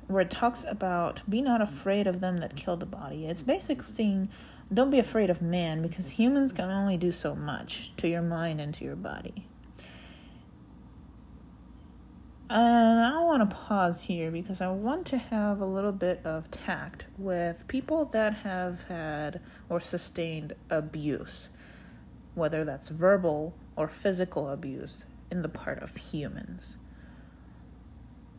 where 0.08 0.22
it 0.22 0.32
talks 0.32 0.66
about 0.68 1.22
be 1.30 1.42
not 1.42 1.62
afraid 1.62 2.08
of 2.08 2.20
them 2.20 2.38
that 2.40 2.56
kill 2.56 2.76
the 2.76 2.86
body. 2.86 3.28
It's 3.28 3.44
basically 3.44 3.86
saying 3.86 4.30
don't 4.74 4.90
be 4.90 5.00
afraid 5.00 5.30
of 5.30 5.42
man 5.42 5.82
because 5.82 6.12
humans 6.12 6.54
can 6.54 6.72
only 6.72 6.98
do 6.98 7.12
so 7.12 7.36
much 7.36 7.94
to 7.98 8.08
your 8.08 8.22
mind 8.22 8.60
and 8.62 8.74
to 8.76 8.86
your 8.86 8.96
body. 8.96 9.48
And 12.54 13.00
I 13.00 13.24
want 13.24 13.50
to 13.50 13.56
pause 13.56 14.04
here 14.04 14.30
because 14.30 14.60
I 14.60 14.68
want 14.68 15.06
to 15.06 15.18
have 15.18 15.62
a 15.62 15.66
little 15.66 15.94
bit 15.94 16.20
of 16.26 16.52
tact 16.52 17.06
with 17.18 17.66
people 17.70 18.04
that 18.08 18.40
have 18.40 18.84
had 18.90 19.40
or 19.70 19.80
sustained 19.80 20.52
abuse, 20.70 21.48
whether 22.36 22.66
that's 22.66 22.90
verbal 22.90 23.54
or 23.78 23.88
physical 23.88 24.50
abuse 24.50 25.06
in 25.32 25.44
the 25.44 25.48
part 25.48 25.82
of 25.82 25.96
humans. 25.96 26.78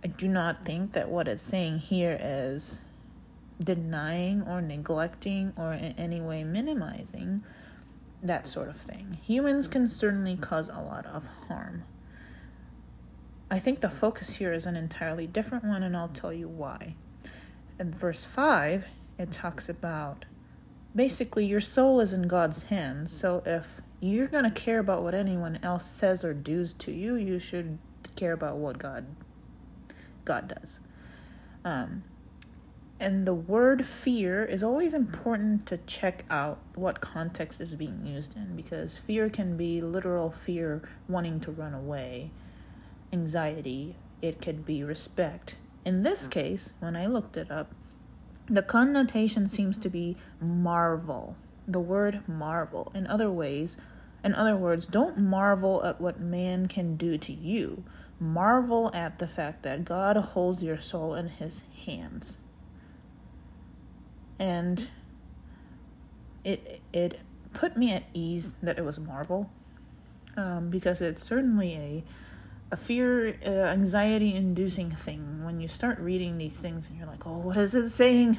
I 0.05 0.09
do 0.09 0.29
not 0.29 0.67
think 0.67 0.93
that 0.93 1.09
what 1.09 1.27
it's 1.27 1.43
saying 1.43 1.79
here 1.79 2.19
is 2.21 2.83
denying 3.65 4.43
or 4.43 4.61
neglecting 4.61 5.55
or 5.57 5.73
in 5.73 5.95
any 5.97 6.21
way 6.21 6.45
minimizing 6.45 7.45
that 8.23 8.47
sort 8.47 8.69
of 8.69 8.77
thing. 8.77 9.21
Humans 9.25 9.69
can 9.69 9.89
certainly 9.89 10.37
cause 10.37 10.69
a 10.69 10.83
lot 10.83 11.07
of 11.07 11.27
harm. 11.49 11.85
I 13.53 13.59
think 13.59 13.83
the 13.83 13.91
focus 13.91 14.37
here 14.37 14.51
is 14.55 14.65
an 14.65 14.77
entirely 14.77 15.27
different 15.27 15.63
one, 15.63 15.83
and 15.83 15.95
I'll 15.95 16.09
tell 16.09 16.33
you 16.33 16.49
why. 16.49 16.95
In 17.79 17.93
verse 17.93 18.25
5, 18.25 18.87
it 19.19 19.31
talks 19.31 19.69
about 19.69 20.25
basically 20.97 21.45
your 21.45 21.61
soul 21.61 22.01
is 22.01 22.15
in 22.15 22.29
God's 22.29 22.63
hands. 22.65 23.13
So 23.13 23.43
if 23.45 23.83
you're 24.01 24.27
going 24.27 24.45
to 24.45 24.51
care 24.51 24.79
about 24.79 25.03
what 25.03 25.15
anyone 25.15 25.59
else 25.63 25.85
says 25.85 26.25
or 26.25 26.33
does 26.33 26.73
to 26.73 26.93
you, 26.93 27.15
you 27.15 27.39
should 27.39 27.79
care 28.17 28.33
about 28.33 28.57
what 28.57 28.79
God 28.79 29.05
God 30.25 30.49
does. 30.49 30.81
Um, 31.63 32.05
and 32.99 33.27
the 33.27 33.35
word 33.35 33.85
fear 33.85 34.43
is 34.43 34.63
always 34.63 34.95
important 34.95 35.67
to 35.67 35.77
check 35.77 36.25
out 36.31 36.59
what 36.75 37.03
context 37.03 37.61
is 37.61 37.75
being 37.75 38.07
used 38.07 38.35
in 38.35 38.57
because 38.57 38.97
fear 38.97 39.29
can 39.29 39.59
be 39.59 39.83
literal 39.83 40.31
fear 40.31 40.81
wanting 41.07 41.39
to 41.41 41.51
run 41.51 41.75
away 41.75 42.31
anxiety, 43.13 43.97
it 44.21 44.41
could 44.41 44.65
be 44.65 44.83
respect. 44.83 45.57
In 45.85 46.03
this 46.03 46.29
case, 46.29 46.75
when 46.81 46.97
I 46.97 47.07
looked 47.07 47.37
it 47.37 47.51
up, 47.51 47.75
the 48.49 48.63
connotation 48.63 49.49
seems 49.49 49.79
to 49.79 49.89
be 49.89 50.17
marvel. 50.41 51.37
The 51.67 51.81
word 51.81 52.27
marvel. 52.29 52.91
In 52.95 53.07
other 53.07 53.31
ways, 53.31 53.77
in 54.25 54.35
other 54.35 54.57
words, 54.57 54.87
don't 54.87 55.19
marvel 55.19 55.85
at 55.85 56.01
what 56.01 56.21
man 56.21 56.67
can 56.67 56.97
do 56.97 57.19
to 57.19 57.33
you. 57.33 57.85
Marvel 58.21 58.91
at 58.95 59.19
the 59.19 59.27
fact 59.27 59.63
that 59.63 59.85
God 59.85 60.17
holds 60.17 60.63
your 60.63 60.79
soul 60.79 61.15
in 61.15 61.29
his 61.29 61.65
hands. 61.85 62.39
And 64.39 64.89
it 66.45 66.81
it 66.93 67.21
put 67.53 67.77
me 67.77 67.93
at 67.93 68.05
ease 68.15 68.55
that 68.63 68.79
it 68.79 68.85
was 68.85 68.99
marvel. 68.99 69.51
Um, 70.37 70.71
because 70.71 71.01
it's 71.03 71.23
certainly 71.23 71.75
a 71.75 72.05
a 72.73 72.77
fear, 72.77 73.37
uh, 73.47 73.51
anxiety 73.51 74.35
inducing 74.35 74.91
thing 74.91 75.45
when 75.45 75.61
you 75.61 75.69
start 75.69 75.99
reading 75.99 76.39
these 76.39 76.59
things 76.59 76.89
and 76.89 76.99
you're 76.99 77.07
like, 77.07 77.27
oh, 77.27 77.39
what 77.39 77.59
is 77.59 77.75
it 77.75 77.91
saying? 77.91 78.39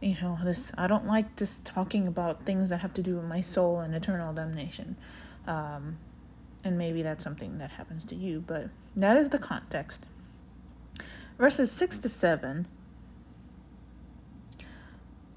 You 0.00 0.16
know, 0.20 0.38
this, 0.42 0.72
I 0.76 0.86
don't 0.86 1.06
like 1.06 1.36
just 1.36 1.64
talking 1.64 2.06
about 2.06 2.44
things 2.44 2.70
that 2.70 2.78
have 2.78 2.94
to 2.94 3.02
do 3.02 3.16
with 3.16 3.24
my 3.24 3.42
soul 3.42 3.80
and 3.80 3.94
eternal 3.94 4.32
damnation. 4.32 4.96
Um, 5.46 5.98
and 6.64 6.76
maybe 6.76 7.02
that's 7.02 7.22
something 7.22 7.58
that 7.58 7.72
happens 7.72 8.04
to 8.06 8.14
you, 8.14 8.42
but 8.46 8.70
that 8.96 9.16
is 9.16 9.28
the 9.28 9.38
context. 9.38 10.04
Verses 11.38 11.70
6 11.70 11.98
to 12.00 12.08
7 12.08 12.66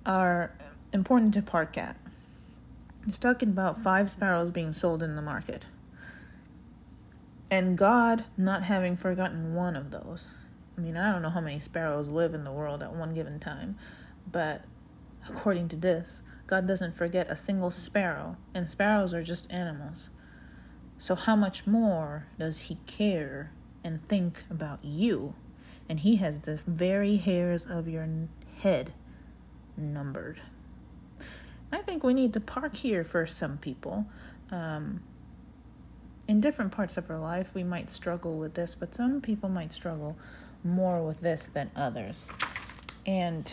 are 0.06 0.54
important 0.94 1.34
to 1.36 1.42
park 1.42 1.78
at. 1.78 1.98
It's 3.06 3.18
talking 3.18 3.50
about 3.50 3.78
five 3.78 4.10
sparrows 4.10 4.50
being 4.50 4.72
sold 4.72 5.04
in 5.04 5.16
the 5.16 5.22
market 5.22 5.66
and 7.52 7.78
God 7.78 8.26
not 8.38 8.64
having 8.64 8.96
forgotten 8.96 9.54
one 9.54 9.76
of 9.76 9.92
those. 9.92 10.28
I 10.78 10.82
mean, 10.82 10.98
I 10.98 11.12
don't 11.12 11.22
know 11.22 11.30
how 11.30 11.42
many 11.42 11.60
sparrows 11.60 12.10
live 12.10 12.34
in 12.34 12.44
the 12.44 12.52
world 12.52 12.82
at 12.82 12.94
one 12.94 13.14
given 13.14 13.40
time, 13.40 13.78
but 14.32 14.64
according 15.28 15.68
to 15.70 15.76
this, 15.76 16.22
God 16.48 16.68
doesn't 16.68 16.96
forget 16.96 17.30
a 17.30 17.36
single 17.36 17.70
sparrow, 17.70 18.38
and 18.54 18.68
sparrows 18.70 19.14
are 19.14 19.24
just 19.24 19.52
animals. 19.52 20.10
So, 20.98 21.16
how 21.16 21.36
much 21.36 21.68
more 21.68 22.28
does 22.38 22.62
He 22.62 22.76
care 22.88 23.52
and 23.84 24.08
think 24.08 24.44
about 24.50 24.80
you? 24.84 25.36
And 25.88 26.00
He 26.00 26.18
has 26.18 26.40
the 26.40 26.60
very 26.66 27.18
hairs 27.18 27.66
of 27.66 27.88
your 27.88 28.08
head 28.62 28.94
numbered. 29.78 30.42
I 31.72 31.82
think 31.82 32.04
we 32.04 32.14
need 32.14 32.34
to 32.34 32.40
park 32.40 32.78
here 32.78 33.04
for 33.04 33.26
some 33.26 33.58
people. 33.58 34.08
Um, 34.52 35.04
in 36.30 36.40
different 36.40 36.72
parts 36.72 36.96
of 36.96 37.10
our 37.10 37.18
life, 37.18 37.56
we 37.56 37.64
might 37.64 37.90
struggle 37.90 38.38
with 38.38 38.54
this, 38.54 38.76
but 38.76 38.94
some 38.94 39.20
people 39.20 39.50
might 39.50 39.74
struggle 39.74 40.16
more 40.64 41.04
with 41.04 41.22
this 41.22 41.48
than 41.48 41.72
others. 41.76 42.30
And 43.04 43.52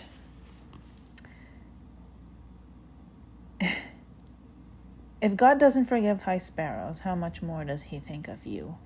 if 5.23 5.35
God 5.35 5.59
doesn't 5.59 5.87
forgive 5.87 6.25
high 6.25 6.37
sparrows, 6.37 6.99
how 6.99 7.15
much 7.15 7.41
more 7.41 7.65
does 7.65 7.85
He 7.85 7.99
think 7.99 8.29
of 8.29 8.45
you? 8.45 8.77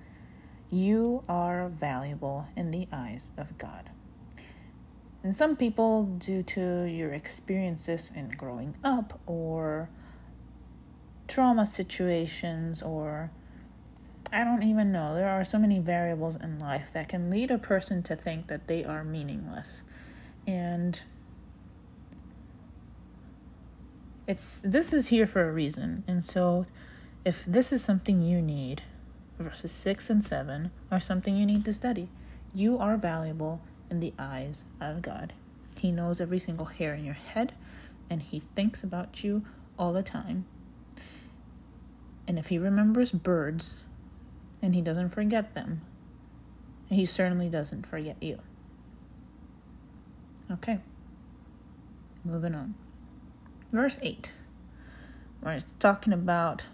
You 0.69 1.25
are 1.27 1.67
valuable 1.67 2.47
in 2.55 2.71
the 2.71 2.87
eyes 2.93 3.31
of 3.37 3.57
God. 3.57 3.89
And 5.21 5.35
some 5.35 5.57
people, 5.57 6.05
due 6.05 6.43
to 6.43 6.85
your 6.85 7.11
experiences 7.11 8.09
in 8.15 8.29
growing 8.29 8.77
up 8.85 9.19
or 9.25 9.89
trauma 11.27 11.65
situations 11.65 12.81
or 12.81 13.31
I 14.31 14.43
don't 14.45 14.63
even 14.63 14.91
know. 14.91 15.13
There 15.13 15.27
are 15.27 15.43
so 15.43 15.59
many 15.59 15.79
variables 15.79 16.37
in 16.37 16.57
life 16.57 16.91
that 16.93 17.09
can 17.09 17.29
lead 17.29 17.51
a 17.51 17.57
person 17.57 18.01
to 18.03 18.15
think 18.15 18.47
that 18.47 18.67
they 18.67 18.85
are 18.85 19.03
meaningless. 19.03 19.83
And 20.47 21.01
it's 24.27 24.61
this 24.63 24.93
is 24.93 25.09
here 25.09 25.27
for 25.27 25.47
a 25.47 25.51
reason. 25.51 26.05
And 26.07 26.23
so 26.23 26.65
if 27.25 27.43
this 27.45 27.73
is 27.73 27.83
something 27.83 28.21
you 28.21 28.41
need, 28.41 28.83
verses 29.37 29.73
6 29.73 30.09
and 30.09 30.23
7 30.23 30.71
are 30.89 30.99
something 30.99 31.35
you 31.35 31.45
need 31.45 31.65
to 31.65 31.73
study. 31.73 32.09
You 32.53 32.77
are 32.77 32.95
valuable 32.95 33.61
in 33.89 33.99
the 33.99 34.13
eyes 34.17 34.63
of 34.79 35.01
God. 35.01 35.33
He 35.77 35.91
knows 35.91 36.21
every 36.21 36.39
single 36.39 36.67
hair 36.67 36.93
in 36.93 37.03
your 37.03 37.15
head 37.15 37.53
and 38.09 38.21
he 38.21 38.39
thinks 38.39 38.81
about 38.81 39.23
you 39.25 39.43
all 39.77 39.91
the 39.91 40.03
time. 40.03 40.45
And 42.27 42.39
if 42.39 42.47
he 42.47 42.57
remembers 42.57 43.11
birds 43.11 43.83
and 44.61 44.75
he 44.75 44.81
doesn't 44.81 45.09
forget 45.09 45.53
them, 45.55 45.81
he 46.89 47.05
certainly 47.05 47.49
doesn't 47.49 47.85
forget 47.85 48.21
you. 48.21 48.39
Okay. 50.51 50.79
Moving 52.25 52.53
on. 52.53 52.75
Verse 53.71 53.97
8, 54.01 54.31
where 55.39 55.55
it's 55.55 55.73
talking 55.79 56.13
about. 56.13 56.65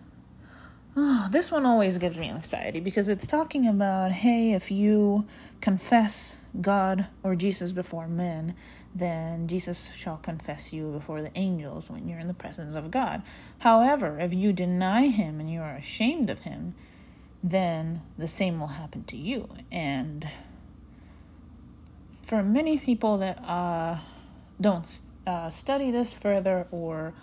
Oh, 1.00 1.28
this 1.32 1.52
one 1.52 1.64
always 1.64 2.00
gives 2.00 2.18
me 2.18 2.28
anxiety 2.28 2.80
because 2.80 3.08
it's 3.08 3.28
talking 3.28 3.68
about 3.68 4.12
hey, 4.12 4.54
if 4.54 4.72
you 4.72 5.28
confess 5.62 6.42
God 6.60 7.06
or 7.22 7.36
Jesus 7.36 7.72
before 7.72 8.08
men, 8.08 8.56
then 8.96 9.48
Jesus 9.48 9.92
shall 9.96 10.18
confess 10.18 10.74
you 10.74 10.92
before 10.92 11.22
the 11.22 11.30
angels 11.38 11.92
when 11.92 12.08
you're 12.08 12.18
in 12.18 12.28
the 12.28 12.34
presence 12.34 12.74
of 12.74 12.90
God. 12.90 13.22
However, 13.60 14.18
if 14.20 14.34
you 14.34 14.52
deny 14.54 15.10
him 15.10 15.40
and 15.40 15.52
you 15.52 15.62
are 15.62 15.76
ashamed 15.76 16.32
of 16.32 16.42
him, 16.42 16.74
then 17.44 18.02
the 18.18 18.28
same 18.28 18.60
will 18.60 18.68
happen 18.68 19.04
to 19.06 19.18
you. 19.18 19.50
And 19.72 20.28
for 22.24 22.44
many 22.44 22.78
people 22.78 23.18
that 23.20 23.38
uh, 23.48 23.98
don't 24.60 25.02
uh, 25.26 25.50
study 25.50 25.92
this 25.92 26.14
further 26.14 26.68
or 26.72 27.14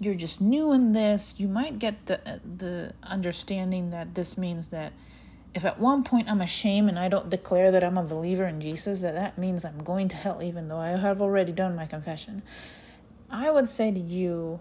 you're 0.00 0.14
just 0.14 0.40
new 0.40 0.72
in 0.72 0.92
this, 0.92 1.34
you 1.38 1.48
might 1.48 1.78
get 1.78 2.06
the 2.06 2.40
the 2.44 2.92
understanding 3.02 3.90
that 3.90 4.14
this 4.14 4.38
means 4.38 4.68
that 4.68 4.92
if 5.54 5.64
at 5.64 5.80
one 5.80 6.04
point 6.04 6.28
I'm 6.28 6.40
ashamed 6.40 6.88
and 6.88 6.98
I 6.98 7.08
don't 7.08 7.30
declare 7.30 7.70
that 7.72 7.82
I'm 7.82 7.98
a 7.98 8.04
believer 8.04 8.44
in 8.44 8.60
Jesus, 8.60 9.00
that 9.00 9.14
that 9.14 9.38
means 9.38 9.64
I'm 9.64 9.82
going 9.82 10.08
to 10.08 10.16
hell 10.16 10.42
even 10.42 10.68
though 10.68 10.78
I 10.78 10.90
have 10.90 11.20
already 11.20 11.52
done 11.52 11.74
my 11.74 11.86
confession. 11.86 12.42
I 13.30 13.50
would 13.50 13.68
say 13.68 13.90
to 13.90 13.98
you, 13.98 14.60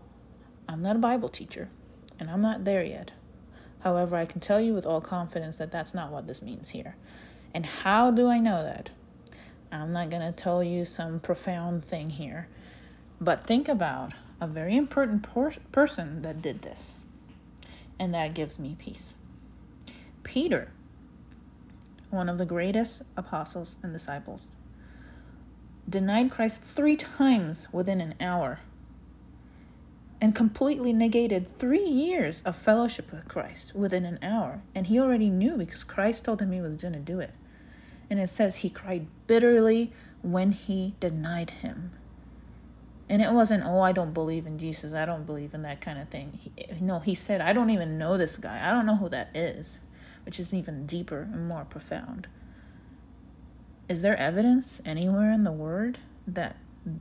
I'm 0.67 0.81
not 0.81 0.95
a 0.95 0.99
Bible 0.99 1.29
teacher 1.29 1.69
and 2.19 2.29
I'm 2.29 2.41
not 2.41 2.65
there 2.65 2.83
yet. 2.83 3.11
However, 3.87 4.17
I 4.17 4.25
can 4.25 4.41
tell 4.41 4.59
you 4.59 4.73
with 4.73 4.85
all 4.85 4.99
confidence 4.99 5.55
that 5.55 5.71
that's 5.71 5.93
not 5.93 6.11
what 6.11 6.27
this 6.27 6.41
means 6.41 6.71
here. 6.71 6.97
And 7.53 7.65
how 7.65 8.11
do 8.11 8.27
I 8.27 8.37
know 8.37 8.61
that? 8.61 8.89
I'm 9.71 9.93
not 9.93 10.09
going 10.09 10.23
to 10.23 10.33
tell 10.33 10.61
you 10.61 10.83
some 10.83 11.21
profound 11.21 11.85
thing 11.85 12.09
here. 12.09 12.49
But 13.21 13.45
think 13.45 13.69
about 13.69 14.11
a 14.41 14.47
very 14.47 14.75
important 14.75 15.23
por- 15.23 15.53
person 15.71 16.21
that 16.23 16.41
did 16.41 16.63
this. 16.63 16.97
And 17.97 18.13
that 18.13 18.33
gives 18.33 18.59
me 18.59 18.75
peace. 18.77 19.15
Peter, 20.23 20.73
one 22.09 22.27
of 22.27 22.37
the 22.37 22.45
greatest 22.45 23.03
apostles 23.15 23.77
and 23.81 23.93
disciples, 23.93 24.49
denied 25.87 26.29
Christ 26.29 26.61
three 26.61 26.97
times 26.97 27.69
within 27.71 28.01
an 28.01 28.15
hour 28.19 28.59
and 30.19 30.33
completely 30.33 30.93
negated 30.93 31.47
three 31.47 31.83
years 31.83 32.41
of 32.43 32.55
fellowship 32.55 33.11
with 33.11 33.27
Christ 33.27 33.75
within 33.75 34.05
an 34.05 34.19
hour. 34.21 34.61
And 34.73 34.87
he 34.87 34.99
already 34.99 35.29
knew 35.29 35.57
because 35.57 35.83
Christ 35.83 36.25
told 36.25 36.41
him 36.41 36.51
he 36.51 36.61
was 36.61 36.81
going 36.81 36.93
to 36.93 36.99
do 36.99 37.19
it. 37.19 37.31
And 38.09 38.19
it 38.19 38.29
says 38.29 38.57
he 38.57 38.69
cried 38.69 39.07
bitterly 39.27 39.91
when 40.21 40.53
he 40.53 40.95
denied 40.99 41.51
him. 41.51 41.91
And 43.09 43.21
it 43.21 43.31
wasn't, 43.31 43.63
oh, 43.63 43.79
I 43.79 43.91
don't 43.91 44.13
believe 44.13 44.45
in 44.45 44.57
Jesus. 44.57 44.93
I 44.93 45.05
don't 45.05 45.25
believe 45.25 45.53
in 45.53 45.61
that 45.61 45.81
kind 45.81 45.99
of 45.99 46.09
thing. 46.09 46.39
He, 46.41 46.51
no, 46.81 46.99
he 46.99 47.15
said, 47.15 47.39
I 47.39 47.53
don't 47.53 47.69
even 47.69 47.97
know 47.97 48.17
this 48.17 48.37
guy. 48.37 48.67
I 48.67 48.73
don't 48.73 48.85
know 48.85 48.97
who 48.97 49.09
that 49.09 49.29
is, 49.33 49.79
which 50.25 50.39
is 50.39 50.53
even 50.53 50.85
deeper 50.85 51.29
and 51.31 51.47
more 51.47 51.63
profound. 51.63 52.27
Is 53.87 54.01
there 54.01 54.17
evidence 54.17 54.81
anywhere 54.83 55.31
in 55.31 55.43
the 55.43 55.51
Word 55.51 55.99
that 56.27 56.57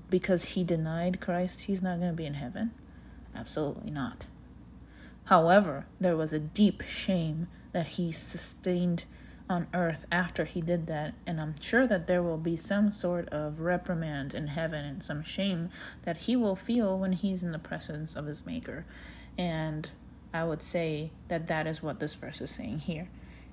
because 0.08 0.44
he 0.44 0.62
denied 0.62 1.20
Christ, 1.20 1.62
he's 1.62 1.82
not 1.82 1.98
going 1.98 2.12
to 2.12 2.16
be 2.16 2.26
in 2.26 2.34
heaven? 2.34 2.72
Absolutely 3.36 3.90
not. 3.90 4.26
However, 5.24 5.86
there 6.00 6.16
was 6.16 6.32
a 6.32 6.38
deep 6.38 6.82
shame 6.82 7.48
that 7.72 7.86
he 7.88 8.12
sustained 8.12 9.04
on 9.48 9.66
earth 9.74 10.06
after 10.10 10.44
he 10.44 10.60
did 10.60 10.86
that, 10.86 11.14
and 11.26 11.40
I'm 11.40 11.54
sure 11.60 11.86
that 11.86 12.06
there 12.06 12.22
will 12.22 12.38
be 12.38 12.56
some 12.56 12.90
sort 12.90 13.28
of 13.28 13.60
reprimand 13.60 14.34
in 14.34 14.48
heaven 14.48 14.84
and 14.84 15.02
some 15.02 15.22
shame 15.22 15.70
that 16.04 16.18
he 16.18 16.34
will 16.36 16.56
feel 16.56 16.98
when 16.98 17.12
he's 17.12 17.42
in 17.42 17.52
the 17.52 17.58
presence 17.58 18.16
of 18.16 18.26
his 18.26 18.46
Maker. 18.46 18.84
And 19.38 19.90
I 20.32 20.44
would 20.44 20.62
say 20.62 21.10
that 21.28 21.46
that 21.48 21.66
is 21.66 21.82
what 21.82 22.00
this 22.00 22.14
verse 22.14 22.40
is 22.40 22.50
saying 22.50 22.80
here. 22.80 23.08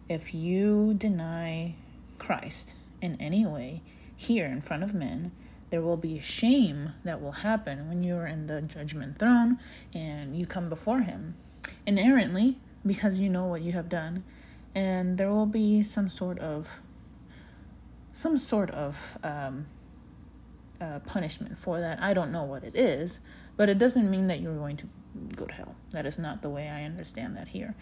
If 0.10 0.34
you 0.34 0.94
deny 0.94 1.76
Christ 2.18 2.76
in 3.02 3.20
any 3.20 3.46
way 3.46 3.82
here 4.16 4.46
in 4.46 4.62
front 4.62 4.84
of 4.84 4.94
men, 4.94 5.32
there 5.74 5.82
will 5.82 5.98
be 5.98 6.20
a 6.20 6.22
shame 6.22 6.94
that 7.04 7.20
will 7.20 7.32
happen 7.32 7.90
when 7.90 8.04
you 8.04 8.16
are 8.16 8.28
in 8.28 8.46
the 8.46 8.62
judgment 8.62 9.18
throne 9.18 9.58
and 9.92 10.38
you 10.38 10.46
come 10.46 10.70
before 10.70 11.00
him 11.00 11.34
inerrantly 11.88 12.60
because 12.86 13.18
you 13.18 13.28
know 13.28 13.48
what 13.48 13.60
you 13.64 13.72
have 13.72 13.90
done 13.90 14.24
and 14.76 15.18
there 15.18 15.32
will 15.32 15.48
be 15.48 15.82
some 15.82 16.08
sort 16.08 16.38
of 16.38 16.80
some 18.12 18.38
sort 18.38 18.70
of 18.70 19.18
um, 19.24 19.66
uh, 20.80 21.00
punishment 21.00 21.58
for 21.58 21.80
that. 21.80 22.00
I 22.00 22.14
don't 22.14 22.32
know 22.32 22.44
what 22.44 22.64
it 22.64 22.76
is, 22.76 23.20
but 23.58 23.68
it 23.68 23.80
doesn't 23.80 24.08
mean 24.12 24.28
that 24.28 24.40
you're 24.40 24.56
going 24.56 24.78
to 24.78 24.88
go 25.36 25.46
to 25.46 25.54
hell. 25.56 25.74
That 25.92 26.06
is 26.06 26.20
not 26.20 26.44
the 26.44 26.50
way 26.50 26.70
I 26.70 26.84
understand 26.84 27.36
that 27.38 27.48
here. 27.48 27.74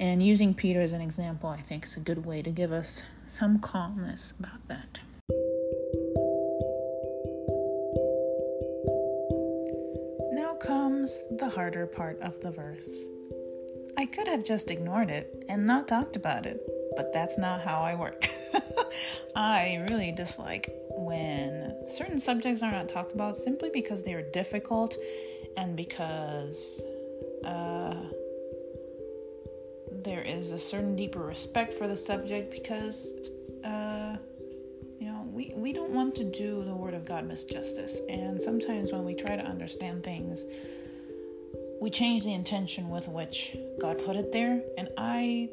And 0.00 0.22
using 0.22 0.54
Peter 0.54 0.80
as 0.80 0.94
an 0.94 1.02
example, 1.02 1.50
I 1.50 1.60
think 1.60 1.84
is 1.84 1.98
a 1.98 2.00
good 2.00 2.24
way 2.24 2.40
to 2.40 2.50
give 2.50 2.72
us 2.72 3.02
some 3.28 3.58
calmness 3.58 4.32
about 4.40 4.66
that. 4.68 5.00
Comes 11.06 11.38
the 11.38 11.48
harder 11.48 11.86
part 11.86 12.18
of 12.20 12.40
the 12.40 12.50
verse. 12.50 13.06
I 13.96 14.06
could 14.06 14.26
have 14.26 14.44
just 14.44 14.72
ignored 14.72 15.08
it 15.08 15.44
and 15.48 15.64
not 15.64 15.86
talked 15.86 16.16
about 16.16 16.46
it, 16.46 16.60
but 16.96 17.12
that's 17.12 17.38
not 17.38 17.60
how 17.60 17.82
I 17.82 17.94
work. 17.94 18.28
I 19.36 19.86
really 19.88 20.10
dislike 20.10 20.68
when 20.90 21.72
certain 21.88 22.18
subjects 22.18 22.60
are 22.62 22.72
not 22.72 22.88
talked 22.88 23.12
about 23.12 23.36
simply 23.36 23.70
because 23.72 24.02
they 24.02 24.14
are 24.14 24.30
difficult 24.32 24.96
and 25.56 25.76
because 25.76 26.82
uh, 27.44 27.94
there 29.92 30.22
is 30.22 30.50
a 30.50 30.58
certain 30.58 30.96
deeper 30.96 31.20
respect 31.20 31.72
for 31.72 31.86
the 31.86 31.96
subject 31.96 32.50
because 32.50 33.14
uh, 33.64 34.16
you 34.98 35.06
know 35.06 35.24
we, 35.30 35.52
we 35.54 35.72
don't 35.72 35.92
want 35.92 36.16
to 36.16 36.24
do 36.24 36.64
the 36.64 36.74
word 36.74 36.94
of 36.94 37.04
god 37.04 37.28
misjustice 37.28 37.98
and 38.08 38.40
sometimes 38.40 38.92
when 38.92 39.04
we 39.04 39.14
try 39.14 39.36
to 39.36 39.44
understand 39.44 40.02
things 40.02 40.46
we 41.80 41.90
change 41.90 42.24
the 42.24 42.32
intention 42.32 42.88
with 42.88 43.08
which 43.08 43.56
God 43.80 44.02
put 44.04 44.16
it 44.16 44.32
there, 44.32 44.62
and 44.78 44.88
I 44.96 45.50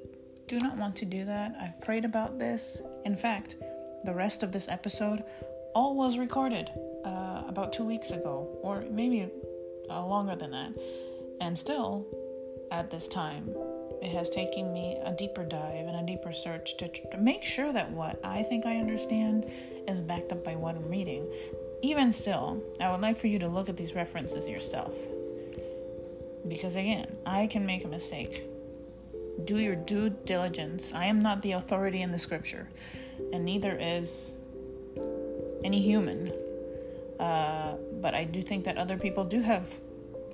do 0.47 0.59
not 0.59 0.77
want 0.77 0.95
to 0.97 1.05
do 1.05 1.25
that. 1.25 1.55
I've 1.59 1.79
prayed 1.81 2.05
about 2.05 2.39
this. 2.39 2.81
In 3.05 3.15
fact, 3.15 3.57
the 4.05 4.13
rest 4.13 4.43
of 4.43 4.51
this 4.51 4.67
episode 4.67 5.23
all 5.75 5.95
was 5.95 6.17
recorded 6.17 6.69
uh, 7.03 7.43
about 7.47 7.73
two 7.73 7.83
weeks 7.83 8.11
ago, 8.11 8.47
or 8.61 8.83
maybe 8.89 9.29
uh, 9.89 10.05
longer 10.05 10.35
than 10.35 10.51
that. 10.51 10.73
And 11.41 11.57
still, 11.57 12.05
at 12.71 12.89
this 12.89 13.07
time, 13.07 13.49
it 14.01 14.11
has 14.11 14.29
taken 14.29 14.73
me 14.73 14.97
a 15.03 15.13
deeper 15.13 15.43
dive 15.43 15.87
and 15.87 15.95
a 15.95 16.05
deeper 16.05 16.31
search 16.31 16.77
to, 16.77 16.87
to 16.87 17.17
make 17.17 17.43
sure 17.43 17.73
that 17.73 17.91
what 17.91 18.19
I 18.23 18.43
think 18.43 18.65
I 18.65 18.77
understand 18.77 19.49
is 19.87 20.01
backed 20.01 20.31
up 20.31 20.43
by 20.43 20.55
what 20.55 20.75
I'm 20.75 20.89
reading. 20.89 21.27
Even 21.81 22.13
still, 22.13 22.63
I 22.79 22.91
would 22.91 23.01
like 23.01 23.17
for 23.17 23.27
you 23.27 23.39
to 23.39 23.47
look 23.47 23.67
at 23.67 23.75
these 23.75 23.93
references 23.93 24.47
yourself 24.47 24.93
because 26.47 26.75
again, 26.75 27.15
I 27.25 27.47
can 27.47 27.65
make 27.65 27.85
a 27.85 27.87
mistake. 27.87 28.43
Do 29.45 29.57
your 29.57 29.75
due 29.75 30.09
diligence. 30.09 30.93
I 30.93 31.05
am 31.05 31.19
not 31.19 31.41
the 31.41 31.53
authority 31.53 32.01
in 32.01 32.11
the 32.11 32.19
scripture, 32.19 32.69
and 33.31 33.43
neither 33.43 33.77
is 33.79 34.35
any 35.63 35.81
human. 35.81 36.31
Uh, 37.19 37.75
but 38.01 38.13
I 38.13 38.25
do 38.25 38.41
think 38.41 38.65
that 38.65 38.77
other 38.77 38.97
people 38.97 39.23
do 39.23 39.41
have 39.41 39.73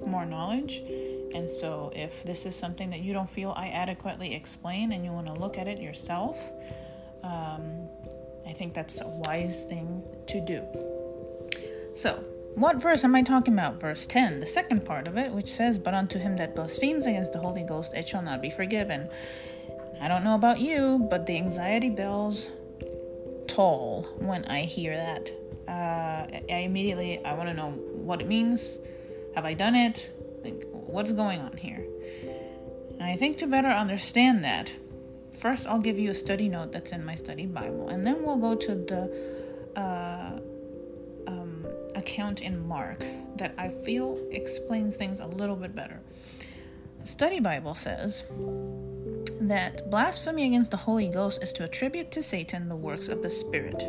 more 0.05 0.25
knowledge. 0.25 0.81
And 1.33 1.49
so, 1.49 1.91
if 1.95 2.23
this 2.23 2.45
is 2.45 2.55
something 2.55 2.89
that 2.89 3.01
you 3.01 3.13
don't 3.13 3.29
feel 3.29 3.53
I 3.55 3.67
adequately 3.67 4.33
explain 4.33 4.91
and 4.91 5.05
you 5.05 5.11
want 5.11 5.27
to 5.27 5.33
look 5.33 5.57
at 5.57 5.67
it 5.67 5.79
yourself, 5.79 6.51
um, 7.23 7.87
I 8.47 8.53
think 8.53 8.73
that's 8.73 9.01
a 9.01 9.07
wise 9.07 9.65
thing 9.65 10.03
to 10.27 10.41
do. 10.41 10.63
So, 11.95 12.23
what 12.55 12.81
verse 12.81 13.03
am 13.03 13.15
I 13.15 13.21
talking 13.21 13.53
about? 13.53 13.79
Verse 13.79 14.05
10, 14.05 14.39
the 14.39 14.47
second 14.47 14.85
part 14.85 15.07
of 15.07 15.17
it, 15.17 15.31
which 15.31 15.51
says, 15.51 15.79
But 15.79 15.93
unto 15.93 16.19
him 16.19 16.37
that 16.37 16.55
blasphemes 16.55 17.05
against 17.05 17.33
the 17.33 17.39
Holy 17.39 17.63
Ghost, 17.63 17.93
it 17.93 18.07
shall 18.07 18.21
not 18.21 18.41
be 18.41 18.49
forgiven. 18.49 19.09
I 20.01 20.07
don't 20.07 20.23
know 20.23 20.35
about 20.35 20.59
you, 20.59 21.07
but 21.09 21.25
the 21.25 21.37
anxiety 21.37 21.89
bells 21.89 22.49
toll 23.47 24.07
when 24.17 24.45
I 24.45 24.61
hear 24.61 24.95
that. 24.95 25.31
Uh, 25.67 26.27
I 26.51 26.59
immediately, 26.59 27.23
I 27.23 27.33
want 27.33 27.49
to 27.49 27.53
know 27.53 27.71
what 27.71 28.21
it 28.21 28.27
means. 28.27 28.79
Have 29.35 29.45
I 29.45 29.53
done 29.53 29.75
it? 29.75 30.11
Like, 30.43 30.65
what's 30.71 31.11
going 31.11 31.41
on 31.41 31.55
here? 31.57 31.85
And 32.93 33.03
I 33.03 33.15
think 33.15 33.37
to 33.37 33.47
better 33.47 33.67
understand 33.67 34.43
that, 34.43 34.75
first 35.37 35.67
I'll 35.67 35.79
give 35.79 35.97
you 35.97 36.11
a 36.11 36.15
study 36.15 36.49
note 36.49 36.71
that's 36.71 36.91
in 36.91 37.05
my 37.05 37.15
study 37.15 37.45
Bible, 37.45 37.89
and 37.89 38.05
then 38.05 38.23
we'll 38.23 38.37
go 38.37 38.55
to 38.55 38.75
the 38.75 39.79
uh, 39.79 40.39
account 42.09 42.41
in 42.41 42.67
Mark 42.67 43.03
that 43.35 43.53
I 43.57 43.69
feel 43.69 44.19
explains 44.31 44.95
things 44.95 45.19
a 45.19 45.27
little 45.27 45.55
bit 45.55 45.75
better. 45.75 45.99
Study 47.03 47.39
Bible 47.39 47.75
says 47.75 48.23
that 49.41 49.89
blasphemy 49.89 50.47
against 50.47 50.71
the 50.71 50.77
Holy 50.77 51.07
Ghost 51.07 51.41
is 51.43 51.53
to 51.53 51.63
attribute 51.63 52.11
to 52.11 52.23
Satan 52.23 52.67
the 52.67 52.75
works 52.75 53.07
of 53.07 53.21
the 53.21 53.29
Spirit. 53.29 53.79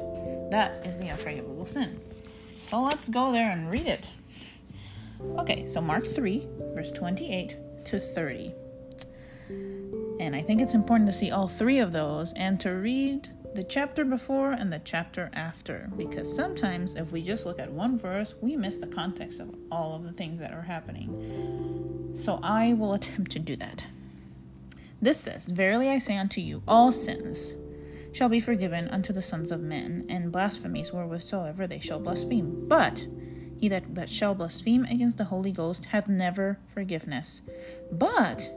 That 0.51 0.87
is 0.87 0.99
the 0.99 1.09
unforgivable 1.09 1.67
sin. 1.67 2.01
So 2.69 2.83
let's 2.83 3.09
go 3.09 3.33
there 3.33 3.51
and 3.51 3.71
read 3.71 3.87
it. 3.87 4.09
Okay, 5.39 5.67
so 5.69 5.81
Mark 5.81 6.07
3, 6.07 6.47
verse 6.75 6.93
28 6.93 7.57
to 7.87 7.99
30. 7.99 8.55
And 10.21 10.37
I 10.37 10.43
think 10.43 10.61
it's 10.61 10.75
important 10.75 11.09
to 11.09 11.17
see 11.17 11.31
all 11.31 11.49
three 11.49 11.79
of 11.79 11.93
those 11.93 12.33
and 12.35 12.61
to 12.61 12.71
read 12.71 13.29
the 13.55 13.65
chapter 13.65 14.05
before 14.05 14.53
and 14.53 14.73
the 14.73 14.81
chapter 14.85 15.31
after 15.33 15.91
because 15.97 16.35
sometimes 16.35 16.95
if 16.95 17.13
we 17.13 17.23
just 17.23 17.47
look 17.47 17.59
at 17.59 17.73
one 17.73 17.99
verse, 17.99 18.35
we 18.41 18.57
miss 18.57 18.77
the 18.77 18.87
context 18.87 19.41
of 19.41 19.55
all 19.71 19.95
of 19.95 20.05
the 20.05 20.13
things 20.13 20.41
that 20.41 20.53
are 20.53 20.63
happening. 20.63 22.13
So 22.15 22.39
I 22.43 22.75
will 22.75 22.95
attempt 22.95 23.33
to 23.33 23.39
do 23.39 23.57
that. 23.57 23.85
This 25.03 25.19
says, 25.19 25.47
Verily 25.47 25.89
I 25.89 25.99
say 25.99 26.17
unto 26.17 26.41
you, 26.41 26.63
all 26.69 26.93
sins 26.93 27.55
shall 28.13 28.29
be 28.29 28.41
forgiven 28.41 28.89
unto 28.89 29.13
the 29.13 29.23
sons 29.23 29.51
of 29.51 29.61
men, 29.61 30.05
and 30.09 30.33
blasphemies 30.33 30.93
wherewithsoever 30.93 31.67
they 31.67 31.79
shall 31.79 32.01
blaspheme. 32.01 32.69
But 32.69 33.07
he 33.59 33.69
that, 33.69 33.95
that 33.95 34.11
shall 34.11 34.35
blaspheme 34.35 34.85
against 34.85 35.19
the 35.19 35.25
Holy 35.25 35.53
Ghost 35.53 35.87
hath 35.87 36.09
never 36.09 36.59
forgiveness, 36.73 37.43
but 37.91 38.51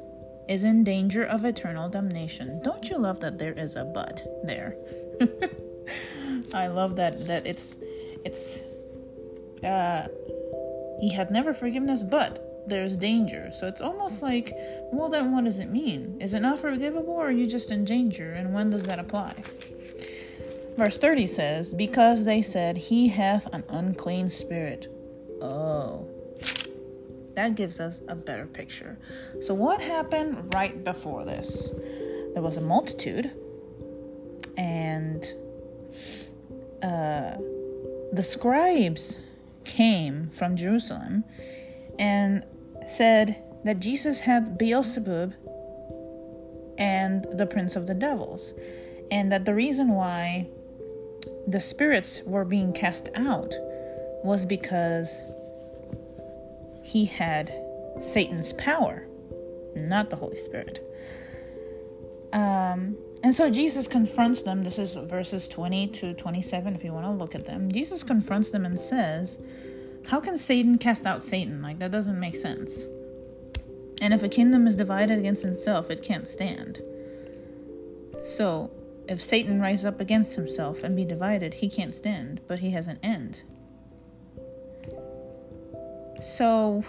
is 0.47 0.63
in 0.63 0.83
danger 0.83 1.23
of 1.23 1.45
eternal 1.45 1.89
damnation. 1.89 2.61
Don't 2.63 2.89
you 2.89 2.97
love 2.97 3.19
that 3.21 3.37
there 3.37 3.53
is 3.53 3.75
a 3.75 3.85
but 3.85 4.23
there? 4.43 4.75
I 6.53 6.67
love 6.67 6.95
that 6.97 7.27
that 7.27 7.45
it's 7.47 7.77
it's 8.23 8.61
uh 9.63 10.07
he 10.99 11.11
had 11.11 11.31
never 11.31 11.53
forgiveness, 11.53 12.03
but 12.03 12.65
there's 12.67 12.95
danger. 12.95 13.51
So 13.53 13.67
it's 13.67 13.81
almost 13.81 14.21
like, 14.21 14.53
well 14.91 15.09
then 15.09 15.31
what 15.31 15.43
does 15.45 15.59
it 15.59 15.69
mean? 15.69 16.17
Is 16.19 16.33
it 16.33 16.41
not 16.41 16.59
forgivable 16.59 17.13
or 17.13 17.27
are 17.27 17.31
you 17.31 17.47
just 17.47 17.71
in 17.71 17.85
danger? 17.85 18.31
And 18.31 18.53
when 18.53 18.69
does 18.69 18.83
that 18.83 18.99
apply? 18.99 19.33
Verse 20.77 20.97
30 20.97 21.27
says, 21.27 21.73
Because 21.73 22.25
they 22.25 22.41
said, 22.41 22.77
He 22.77 23.09
hath 23.09 23.53
an 23.53 23.63
unclean 23.69 24.29
spirit. 24.29 24.87
Oh. 25.41 26.07
That 27.35 27.55
gives 27.55 27.79
us 27.79 28.01
a 28.07 28.15
better 28.15 28.45
picture. 28.45 28.97
So, 29.41 29.53
what 29.53 29.81
happened 29.81 30.53
right 30.53 30.83
before 30.83 31.25
this? 31.25 31.71
There 32.33 32.41
was 32.41 32.57
a 32.57 32.61
multitude, 32.61 33.31
and 34.57 35.23
uh, 36.81 37.37
the 38.11 38.23
scribes 38.23 39.19
came 39.65 40.29
from 40.29 40.55
Jerusalem 40.55 41.23
and 41.97 42.45
said 42.87 43.41
that 43.63 43.79
Jesus 43.79 44.19
had 44.21 44.57
Beelzebub 44.57 45.33
and 46.77 47.25
the 47.31 47.45
prince 47.45 47.75
of 47.75 47.87
the 47.87 47.93
devils, 47.93 48.53
and 49.11 49.31
that 49.31 49.45
the 49.45 49.53
reason 49.53 49.89
why 49.89 50.47
the 51.47 51.59
spirits 51.59 52.21
were 52.25 52.45
being 52.45 52.73
cast 52.73 53.09
out 53.15 53.53
was 54.23 54.45
because 54.45 55.23
he 56.83 57.05
had 57.05 57.53
Satan's 57.99 58.53
power, 58.53 59.07
not 59.75 60.09
the 60.09 60.15
Holy 60.15 60.35
Spirit. 60.35 60.79
Um, 62.33 62.97
and 63.23 63.33
so 63.33 63.49
Jesus 63.49 63.87
confronts 63.87 64.43
them. 64.43 64.63
This 64.63 64.77
is 64.77 64.95
verses 64.95 65.47
20 65.47 65.87
to 65.87 66.13
27, 66.13 66.75
if 66.75 66.83
you 66.83 66.91
want 66.91 67.05
to 67.05 67.11
look 67.11 67.35
at 67.35 67.45
them. 67.45 67.71
Jesus 67.71 68.03
confronts 68.03 68.51
them 68.51 68.65
and 68.65 68.79
says, 68.79 69.39
How 70.07 70.19
can 70.19 70.37
Satan 70.37 70.77
cast 70.77 71.05
out 71.05 71.23
Satan? 71.23 71.61
Like, 71.61 71.79
that 71.79 71.91
doesn't 71.91 72.19
make 72.19 72.35
sense. 72.35 72.85
And 74.01 74.13
if 74.13 74.23
a 74.23 74.29
kingdom 74.29 74.67
is 74.67 74.75
divided 74.75 75.19
against 75.19 75.45
itself, 75.45 75.89
it 75.89 76.01
can't 76.01 76.27
stand. 76.27 76.81
So, 78.23 78.71
if 79.07 79.21
Satan 79.21 79.61
rise 79.61 79.85
up 79.85 79.99
against 79.99 80.35
himself 80.35 80.83
and 80.83 80.95
be 80.95 81.05
divided, 81.05 81.55
he 81.55 81.69
can't 81.69 81.93
stand, 81.93 82.41
but 82.47 82.59
he 82.59 82.71
has 82.71 82.87
an 82.87 82.99
end. 83.03 83.43
So 86.23 86.83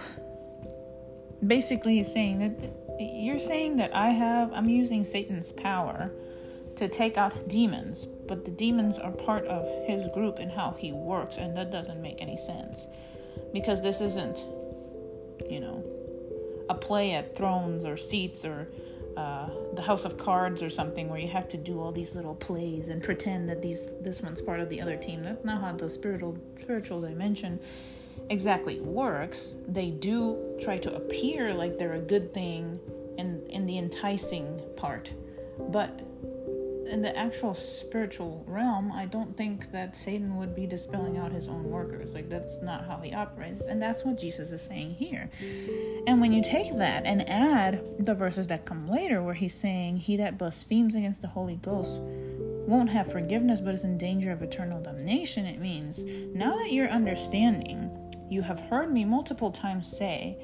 basically, 1.44 1.96
he's 1.96 2.12
saying 2.12 2.38
that 2.38 2.70
you're 3.00 3.40
saying 3.40 3.76
that 3.76 3.94
I 3.94 4.10
have, 4.10 4.52
I'm 4.52 4.68
using 4.68 5.02
Satan's 5.02 5.50
power 5.50 6.12
to 6.76 6.88
take 6.88 7.16
out 7.16 7.48
demons, 7.48 8.06
but 8.06 8.44
the 8.44 8.52
demons 8.52 8.98
are 8.98 9.10
part 9.10 9.44
of 9.46 9.66
his 9.86 10.06
group 10.14 10.38
and 10.38 10.52
how 10.52 10.76
he 10.78 10.92
works, 10.92 11.36
and 11.36 11.56
that 11.56 11.72
doesn't 11.72 12.00
make 12.00 12.22
any 12.22 12.36
sense 12.36 12.86
because 13.52 13.82
this 13.82 14.00
isn't, 14.00 14.38
you 15.50 15.60
know, 15.60 15.84
a 16.70 16.74
play 16.74 17.14
at 17.14 17.36
thrones 17.36 17.84
or 17.84 17.96
seats 17.96 18.44
or 18.44 18.68
uh, 19.16 19.48
the 19.74 19.82
House 19.82 20.04
of 20.04 20.16
Cards 20.16 20.62
or 20.62 20.70
something 20.70 21.08
where 21.08 21.18
you 21.18 21.28
have 21.28 21.48
to 21.48 21.56
do 21.56 21.80
all 21.80 21.92
these 21.92 22.14
little 22.14 22.34
plays 22.36 22.88
and 22.88 23.02
pretend 23.02 23.48
that 23.48 23.62
these 23.62 23.84
this 24.00 24.22
one's 24.22 24.40
part 24.40 24.60
of 24.60 24.68
the 24.68 24.80
other 24.80 24.96
team. 24.96 25.22
That's 25.22 25.44
not 25.44 25.60
how 25.60 25.72
the 25.72 25.90
spiritual 25.90 26.38
spiritual 26.60 27.00
dimension 27.00 27.60
exactly 28.30 28.80
works. 28.80 29.54
They 29.66 29.90
do 29.90 30.56
try 30.60 30.78
to 30.78 30.94
appear 30.94 31.52
like 31.54 31.78
they're 31.78 31.94
a 31.94 32.00
good 32.00 32.32
thing 32.32 32.80
in 33.18 33.44
in 33.48 33.66
the 33.66 33.78
enticing 33.78 34.60
part, 34.76 35.12
but 35.70 36.00
in 36.88 37.02
the 37.02 37.16
actual 37.16 37.54
spiritual 37.54 38.44
realm, 38.46 38.92
I 38.92 39.06
don't 39.06 39.36
think 39.36 39.72
that 39.72 39.96
Satan 39.96 40.36
would 40.36 40.54
be 40.54 40.66
dispelling 40.66 41.16
out 41.16 41.32
his 41.32 41.48
own 41.48 41.70
workers. 41.70 42.14
Like, 42.14 42.28
that's 42.28 42.60
not 42.62 42.86
how 42.86 42.98
he 42.98 43.12
operates. 43.14 43.62
And 43.62 43.82
that's 43.82 44.04
what 44.04 44.18
Jesus 44.18 44.52
is 44.52 44.62
saying 44.62 44.90
here. 44.90 45.30
And 46.06 46.20
when 46.20 46.32
you 46.32 46.42
take 46.42 46.76
that 46.76 47.06
and 47.06 47.28
add 47.28 47.82
the 47.98 48.14
verses 48.14 48.46
that 48.48 48.66
come 48.66 48.88
later, 48.88 49.22
where 49.22 49.34
he's 49.34 49.54
saying, 49.54 49.98
He 49.98 50.16
that 50.18 50.38
blasphemes 50.38 50.94
against 50.94 51.22
the 51.22 51.28
Holy 51.28 51.56
Ghost 51.56 52.00
won't 52.00 52.90
have 52.90 53.12
forgiveness 53.12 53.60
but 53.60 53.74
is 53.74 53.84
in 53.84 53.98
danger 53.98 54.32
of 54.32 54.42
eternal 54.42 54.80
damnation, 54.80 55.46
it 55.46 55.60
means 55.60 56.02
now 56.34 56.54
that 56.56 56.72
you're 56.72 56.88
understanding 56.88 57.90
you 58.30 58.42
have 58.42 58.60
heard 58.60 58.92
me 58.92 59.04
multiple 59.04 59.50
times 59.50 59.86
say 59.86 60.36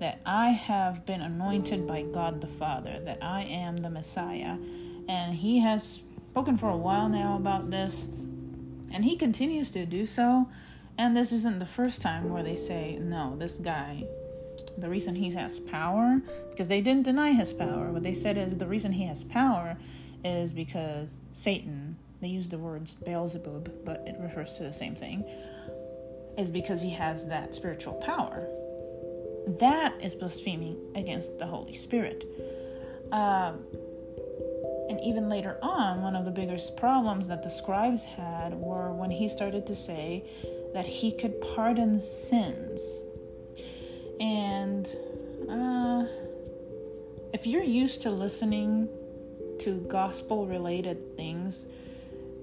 that 0.00 0.20
I 0.24 0.50
have 0.50 1.04
been 1.04 1.20
anointed 1.20 1.86
by 1.86 2.02
God 2.02 2.40
the 2.40 2.46
Father, 2.46 3.00
that 3.04 3.18
I 3.22 3.42
am 3.42 3.78
the 3.78 3.90
Messiah. 3.90 4.56
And 5.08 5.34
He 5.34 5.60
has 5.60 6.00
spoken 6.30 6.56
for 6.56 6.70
a 6.70 6.76
while 6.76 7.08
now 7.08 7.36
about 7.36 7.70
this, 7.70 8.06
and 8.92 9.04
He 9.04 9.16
continues 9.16 9.70
to 9.72 9.84
do 9.86 10.06
so. 10.06 10.48
And 10.98 11.16
this 11.16 11.32
isn't 11.32 11.58
the 11.58 11.66
first 11.66 12.02
time 12.02 12.28
where 12.28 12.42
they 12.42 12.56
say, 12.56 12.98
no, 13.00 13.36
this 13.36 13.58
guy, 13.58 14.04
the 14.76 14.88
reason 14.88 15.14
he 15.14 15.30
has 15.30 15.58
power, 15.58 16.20
because 16.50 16.68
they 16.68 16.82
didn't 16.82 17.04
deny 17.04 17.32
his 17.32 17.54
power. 17.54 17.90
What 17.90 18.02
they 18.02 18.12
said 18.12 18.36
is 18.36 18.58
the 18.58 18.66
reason 18.66 18.92
he 18.92 19.06
has 19.06 19.24
power 19.24 19.78
is 20.24 20.52
because 20.52 21.16
Satan, 21.32 21.96
they 22.20 22.28
use 22.28 22.48
the 22.48 22.58
words 22.58 22.96
Beelzebub, 22.96 23.84
but 23.84 24.04
it 24.06 24.16
refers 24.20 24.54
to 24.54 24.62
the 24.62 24.74
same 24.74 24.94
thing 24.94 25.24
is 26.40 26.50
because 26.50 26.80
he 26.80 26.90
has 26.90 27.28
that 27.28 27.52
spiritual 27.54 27.94
power. 27.94 28.48
That 29.58 29.94
is 30.00 30.14
blaspheming 30.14 30.78
against 30.94 31.38
the 31.38 31.46
Holy 31.46 31.74
Spirit. 31.74 32.24
Um, 33.12 33.66
and 34.88 34.98
even 35.04 35.28
later 35.28 35.58
on, 35.62 36.02
one 36.02 36.16
of 36.16 36.24
the 36.24 36.30
biggest 36.30 36.76
problems 36.76 37.28
that 37.28 37.42
the 37.42 37.50
scribes 37.50 38.04
had 38.04 38.54
were 38.54 38.92
when 38.92 39.10
he 39.10 39.28
started 39.28 39.66
to 39.66 39.76
say 39.76 40.24
that 40.72 40.86
he 40.86 41.12
could 41.12 41.38
pardon 41.54 42.00
sins. 42.00 43.00
And 44.18 44.86
uh, 45.48 46.06
if 47.34 47.46
you're 47.46 47.62
used 47.62 48.02
to 48.02 48.10
listening 48.10 48.88
to 49.60 49.80
gospel 49.88 50.46
related 50.46 51.16
things, 51.16 51.66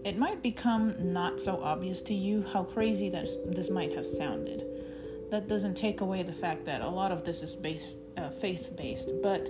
it 0.03 0.17
might 0.17 0.41
become 0.41 1.13
not 1.13 1.39
so 1.39 1.61
obvious 1.61 2.01
to 2.03 2.13
you 2.13 2.43
how 2.53 2.63
crazy 2.63 3.09
that 3.09 3.27
this 3.45 3.69
might 3.69 3.93
have 3.93 4.05
sounded. 4.05 4.65
That 5.31 5.47
doesn't 5.47 5.75
take 5.75 6.01
away 6.01 6.23
the 6.23 6.33
fact 6.33 6.65
that 6.65 6.81
a 6.81 6.89
lot 6.89 7.11
of 7.11 7.23
this 7.23 7.43
is 7.43 7.57
uh, 8.17 8.29
faith 8.29 8.75
based, 8.75 9.11
but 9.21 9.49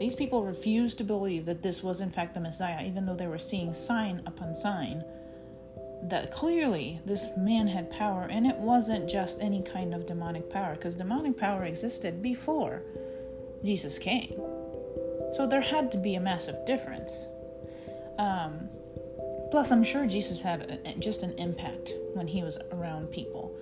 these 0.00 0.14
people 0.14 0.44
refused 0.44 0.98
to 0.98 1.04
believe 1.04 1.44
that 1.46 1.62
this 1.62 1.82
was 1.82 2.00
in 2.00 2.10
fact 2.10 2.34
the 2.34 2.40
Messiah, 2.40 2.84
even 2.86 3.04
though 3.04 3.16
they 3.16 3.26
were 3.26 3.38
seeing 3.38 3.72
sign 3.74 4.22
upon 4.26 4.54
sign 4.54 5.04
that 6.04 6.30
clearly 6.30 7.00
this 7.04 7.28
man 7.36 7.66
had 7.66 7.90
power, 7.90 8.28
and 8.30 8.46
it 8.46 8.56
wasn't 8.56 9.10
just 9.10 9.40
any 9.40 9.62
kind 9.62 9.92
of 9.92 10.06
demonic 10.06 10.48
power, 10.48 10.74
because 10.74 10.94
demonic 10.94 11.36
power 11.36 11.64
existed 11.64 12.22
before 12.22 12.82
Jesus 13.64 13.98
came. 13.98 14.34
So 15.32 15.46
there 15.46 15.60
had 15.60 15.90
to 15.92 15.98
be 15.98 16.14
a 16.14 16.20
massive 16.20 16.64
difference. 16.66 17.26
Um, 18.18 18.68
Plus, 19.50 19.70
I'm 19.70 19.82
sure 19.82 20.06
Jesus 20.06 20.42
had 20.42 20.82
a, 20.84 20.94
just 20.98 21.22
an 21.22 21.32
impact 21.38 21.94
when 22.14 22.26
he 22.26 22.42
was 22.42 22.58
around 22.72 23.10
people. 23.10 23.56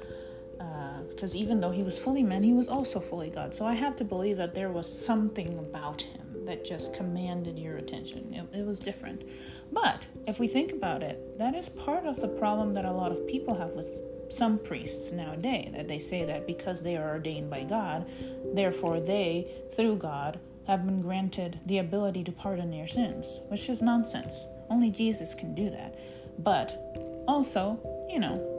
Because 1.09 1.35
uh, 1.35 1.39
even 1.39 1.61
though 1.61 1.71
he 1.71 1.83
was 1.83 1.99
fully 1.99 2.23
man, 2.23 2.43
he 2.43 2.53
was 2.53 2.69
also 2.69 2.99
fully 2.99 3.31
God. 3.31 3.55
So 3.55 3.65
I 3.65 3.75
have 3.75 3.97
to 3.97 4.05
believe 4.05 4.37
that 4.39 4.55
there 4.55 4.71
was 4.71 4.87
something 4.93 5.59
about 5.59 6.03
him 6.03 6.45
that 6.47 6.65
just 6.65 6.93
commanded 6.95 7.59
your 7.59 7.77
attention. 7.77 8.33
It, 8.33 8.59
it 8.59 8.67
was 8.67 8.79
different. 8.79 9.25
But 9.73 10.09
if 10.27 10.39
we 10.39 10.49
think 10.49 10.73
about 10.73 11.03
it, 11.03 11.39
that 11.39 11.55
is 11.55 11.69
part 11.69 12.07
of 12.07 12.21
the 12.21 12.29
problem 12.29 12.75
that 12.75 12.85
a 12.85 12.93
lot 12.93 13.13
of 13.13 13.27
people 13.27 13.55
have 13.55 13.71
with 13.71 14.01
some 14.29 14.59
priests 14.59 15.13
nowadays 15.13 15.73
that 15.75 15.89
they 15.89 15.99
say 15.99 16.25
that 16.25 16.47
because 16.47 16.83
they 16.83 16.97
are 16.97 17.11
ordained 17.11 17.51
by 17.51 17.65
God, 17.65 18.09
therefore 18.55 19.01
they, 19.01 19.47
through 19.75 19.97
God, 19.97 20.41
have 20.67 20.85
been 20.85 21.01
granted 21.01 21.61
the 21.67 21.79
ability 21.79 22.25
to 22.25 22.33
pardon 22.33 22.73
your 22.73 22.89
sins, 22.89 23.41
which 23.49 23.69
is 23.69 23.83
nonsense. 23.83 24.47
Only 24.71 24.91
Jesus 24.91 25.35
can 25.35 25.55
do 25.55 25.71
that. 25.71 25.95
But 26.39 27.25
also, 27.27 27.79
you 28.11 28.21
know, 28.21 28.53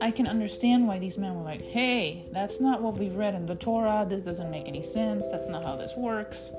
I 0.00 0.10
can 0.10 0.26
understand 0.26 0.88
why 0.88 0.98
these 0.98 1.18
men 1.18 1.34
were 1.34 1.42
like, 1.42 1.62
hey, 1.62 2.24
that's 2.32 2.60
not 2.60 2.80
what 2.80 2.98
we've 2.98 3.16
read 3.16 3.34
in 3.34 3.46
the 3.46 3.54
Torah. 3.54 4.06
This 4.08 4.22
doesn't 4.22 4.50
make 4.50 4.66
any 4.66 4.82
sense. 4.82 5.30
That's 5.30 5.48
not 5.48 5.64
how 5.64 5.76
this 5.76 5.94
works. 5.96 6.52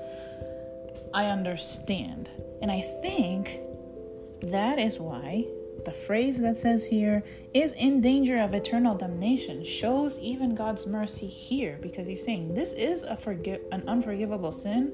I 1.12 1.26
understand. 1.26 2.30
And 2.60 2.70
I 2.70 2.80
think 3.02 3.58
that 4.42 4.78
is 4.78 4.98
why 4.98 5.44
the 5.84 5.92
phrase 5.92 6.40
that 6.40 6.56
says 6.56 6.86
here 6.86 7.24
is 7.52 7.72
in 7.72 8.00
danger 8.00 8.38
of 8.38 8.54
eternal 8.54 8.94
damnation 8.96 9.64
shows 9.64 10.18
even 10.20 10.54
God's 10.54 10.86
mercy 10.86 11.26
here 11.26 11.78
because 11.82 12.06
he's 12.06 12.24
saying 12.24 12.54
this 12.54 12.72
is 12.72 13.02
a 13.02 13.16
forgive 13.16 13.60
an 13.72 13.88
unforgivable 13.88 14.52
sin, 14.52 14.92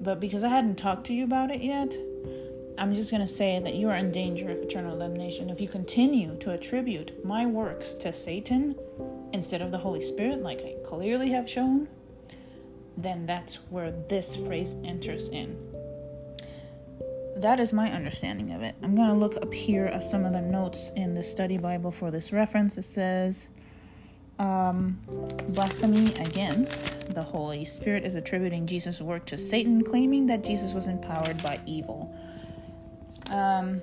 but 0.00 0.20
because 0.20 0.42
I 0.42 0.48
hadn't 0.48 0.76
talked 0.76 1.06
to 1.06 1.14
you 1.14 1.24
about 1.24 1.50
it 1.50 1.62
yet, 1.62 1.96
I'm 2.80 2.94
just 2.94 3.10
going 3.10 3.20
to 3.20 3.26
say 3.26 3.60
that 3.60 3.74
you 3.74 3.90
are 3.90 3.96
in 3.96 4.10
danger 4.10 4.50
of 4.50 4.58
eternal 4.58 4.98
damnation 4.98 5.50
if 5.50 5.60
you 5.60 5.68
continue 5.68 6.36
to 6.38 6.52
attribute 6.52 7.24
my 7.24 7.46
works 7.46 7.94
to 7.94 8.12
Satan 8.12 8.74
instead 9.32 9.60
of 9.60 9.70
the 9.70 9.78
Holy 9.78 10.00
Spirit 10.00 10.42
like 10.42 10.62
I 10.62 10.74
clearly 10.84 11.30
have 11.30 11.48
shown. 11.48 11.88
Then 12.96 13.26
that's 13.26 13.56
where 13.68 13.92
this 14.08 14.34
phrase 14.34 14.76
enters 14.82 15.28
in 15.28 15.70
that 17.36 17.58
is 17.58 17.72
my 17.72 17.90
understanding 17.90 18.52
of 18.52 18.62
it. 18.62 18.74
I'm 18.82 18.94
going 18.94 19.08
to 19.08 19.14
look 19.14 19.36
up 19.36 19.52
here 19.52 19.86
at 19.86 20.02
some 20.02 20.24
of 20.24 20.32
the 20.32 20.42
notes 20.42 20.92
in 20.94 21.14
the 21.14 21.22
study 21.22 21.56
Bible 21.56 21.90
for 21.90 22.10
this 22.10 22.32
reference. 22.32 22.76
It 22.76 22.82
says, 22.82 23.48
um, 24.38 24.98
blasphemy 25.48 26.14
against 26.14 27.14
the 27.14 27.22
Holy 27.22 27.64
Spirit 27.64 28.04
is 28.04 28.14
attributing 28.14 28.66
Jesus' 28.66 29.00
work 29.00 29.24
to 29.26 29.38
Satan, 29.38 29.82
claiming 29.82 30.26
that 30.26 30.44
Jesus 30.44 30.74
was 30.74 30.86
empowered 30.86 31.42
by 31.42 31.58
evil. 31.66 32.14
Um, 33.30 33.80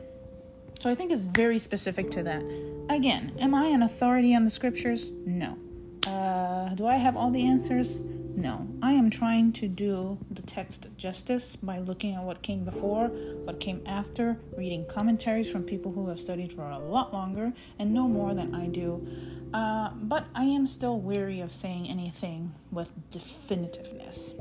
so 0.80 0.92
I 0.92 0.96
think 0.96 1.12
it's 1.12 1.26
very 1.26 1.58
specific 1.58 2.12
to 2.12 2.24
that. 2.24 2.44
Again, 2.90 3.34
am 3.40 3.56
I 3.56 3.66
an 3.68 3.82
authority 3.82 4.36
on 4.36 4.44
the 4.44 4.52
scriptures? 4.52 5.12
No. 5.26 5.58
Uh, 6.06 6.76
do 6.76 6.86
I 6.86 6.96
have 6.96 7.18
all 7.18 7.32
the 7.32 7.48
answers? 7.48 8.00
No, 8.00 8.68
I 8.84 8.92
am 8.92 9.10
trying 9.10 9.52
to 9.54 9.68
do 9.68 10.20
the 10.30 10.44
text 10.44 10.88
justice 10.96 11.56
by 11.56 11.80
looking 11.80 12.14
at 12.14 12.22
what 12.22 12.44
came 12.44 12.64
before, 12.64 13.08
what 13.08 13.60
came 13.60 13.82
after, 13.88 14.38
reading 14.56 14.86
commentaries 14.86 15.50
from 15.50 15.64
people 15.64 15.92
who 15.92 16.08
have 16.10 16.20
studied 16.20 16.54
for 16.54 16.62
a 16.62 16.78
lot 16.78 17.12
longer 17.12 17.52
and 17.80 17.96
know 17.96 18.08
more 18.08 18.36
than 18.36 18.54
I 18.54 18.68
do. 18.68 19.08
Uh, 19.56 19.90
but 19.96 20.28
I 20.36 20.44
am 20.44 20.68
still 20.68 21.00
weary 21.00 21.40
of 21.40 21.52
saying 21.52 21.90
anything 21.90 22.54
with 22.70 22.92
definitiveness. 23.10 24.34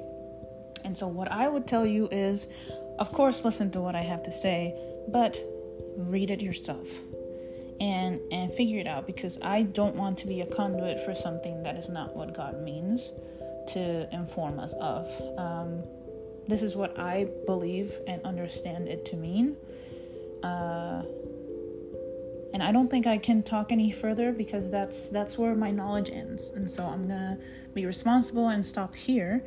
And 0.84 0.96
so, 0.96 1.08
what 1.08 1.32
I 1.32 1.48
would 1.48 1.66
tell 1.66 1.86
you 1.86 2.06
is 2.12 2.48
of 2.98 3.12
course, 3.12 3.44
listen 3.44 3.70
to 3.72 3.80
what 3.80 3.94
I 3.94 4.00
have 4.00 4.22
to 4.22 4.30
say, 4.32 4.74
but 5.08 5.42
read 5.96 6.30
it 6.30 6.42
yourself 6.42 6.88
and 7.80 8.20
and 8.32 8.52
figure 8.52 8.78
it 8.78 8.86
out 8.86 9.06
because 9.06 9.38
I 9.42 9.62
don't 9.62 9.96
want 9.96 10.18
to 10.18 10.26
be 10.26 10.40
a 10.40 10.46
conduit 10.46 11.00
for 11.00 11.14
something 11.14 11.62
that 11.62 11.76
is 11.76 11.88
not 11.88 12.16
what 12.16 12.34
God 12.34 12.60
means 12.60 13.12
to 13.68 14.08
inform 14.12 14.58
us 14.58 14.74
of. 14.80 15.08
Um, 15.36 15.82
this 16.48 16.62
is 16.62 16.76
what 16.76 16.98
I 16.98 17.28
believe 17.46 17.92
and 18.06 18.22
understand 18.24 18.88
it 18.88 19.04
to 19.06 19.16
mean. 19.16 19.56
Uh, 20.42 21.02
and 22.52 22.62
I 22.62 22.72
don't 22.72 22.88
think 22.88 23.06
I 23.06 23.18
can 23.18 23.42
talk 23.42 23.70
any 23.70 23.90
further 23.90 24.32
because 24.32 24.70
that's 24.70 25.10
that's 25.10 25.36
where 25.36 25.54
my 25.54 25.70
knowledge 25.70 26.08
ends. 26.10 26.50
And 26.50 26.70
so 26.70 26.84
I'm 26.84 27.06
gonna 27.06 27.38
be 27.74 27.84
responsible 27.84 28.48
and 28.48 28.64
stop 28.64 28.94
here. 28.94 29.44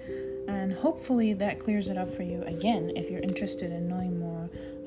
And 0.47 0.73
hopefully 0.73 1.33
that 1.33 1.59
clears 1.59 1.89
it 1.89 1.97
up 1.97 2.09
for 2.09 2.23
you. 2.23 2.43
Again, 2.43 2.91
if 2.95 3.09
you're 3.09 3.21
interested 3.21 3.71
in 3.71 3.87
knowing 3.87 4.19
more, 4.19 4.28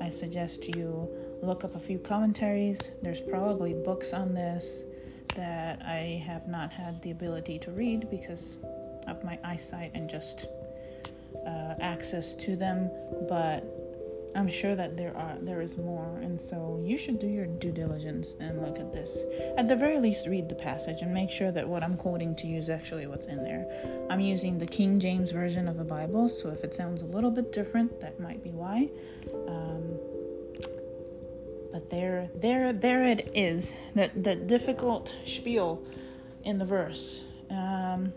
I 0.03 0.09
suggest 0.09 0.75
you 0.75 1.09
look 1.41 1.63
up 1.63 1.75
a 1.75 1.79
few 1.79 1.97
commentaries. 1.97 2.91
There's 3.01 3.21
probably 3.21 3.73
books 3.73 4.11
on 4.11 4.33
this 4.33 4.83
that 5.37 5.81
I 5.81 6.21
have 6.27 6.45
not 6.49 6.73
had 6.73 7.01
the 7.01 7.11
ability 7.11 7.57
to 7.59 7.71
read 7.71 8.09
because 8.09 8.57
of 9.07 9.23
my 9.23 9.39
eyesight 9.45 9.91
and 9.93 10.09
just 10.09 10.47
uh, 11.47 11.75
access 11.79 12.35
to 12.35 12.57
them, 12.57 12.91
but 13.29 13.63
I'm 14.35 14.47
sure 14.47 14.75
that 14.75 14.97
there 14.97 15.15
are 15.15 15.37
there 15.39 15.61
is 15.61 15.77
more, 15.77 16.17
and 16.21 16.41
so 16.41 16.81
you 16.83 16.97
should 16.97 17.19
do 17.19 17.27
your 17.27 17.45
due 17.45 17.71
diligence 17.71 18.35
and 18.39 18.61
look 18.61 18.79
at 18.79 18.91
this. 18.91 19.25
At 19.57 19.67
the 19.67 19.75
very 19.75 19.99
least, 19.99 20.27
read 20.27 20.49
the 20.49 20.55
passage 20.55 21.01
and 21.01 21.13
make 21.13 21.29
sure 21.29 21.51
that 21.51 21.67
what 21.67 21.83
I'm 21.83 21.95
quoting 21.95 22.35
to 22.37 22.47
you 22.47 22.57
is 22.57 22.69
actually 22.69 23.05
what's 23.05 23.27
in 23.27 23.43
there. 23.43 23.65
I'm 24.09 24.19
using 24.19 24.57
the 24.57 24.65
King 24.65 24.99
James 24.99 25.31
version 25.31 25.67
of 25.67 25.77
the 25.77 25.83
Bible, 25.83 26.29
so 26.29 26.49
if 26.49 26.63
it 26.63 26.73
sounds 26.73 27.03
a 27.03 27.05
little 27.05 27.31
bit 27.31 27.51
different, 27.51 27.99
that 28.01 28.19
might 28.19 28.43
be 28.43 28.49
why. 28.49 28.89
Um, 29.47 29.99
but 31.71 31.89
there, 31.89 32.29
there, 32.35 32.71
there 32.71 33.03
it 33.03 33.31
is. 33.33 33.77
That 33.95 34.23
the 34.23 34.35
difficult 34.35 35.15
spiel 35.25 35.83
in 36.43 36.59
the 36.59 36.65
verse. 36.65 37.25
Um, 37.49 38.13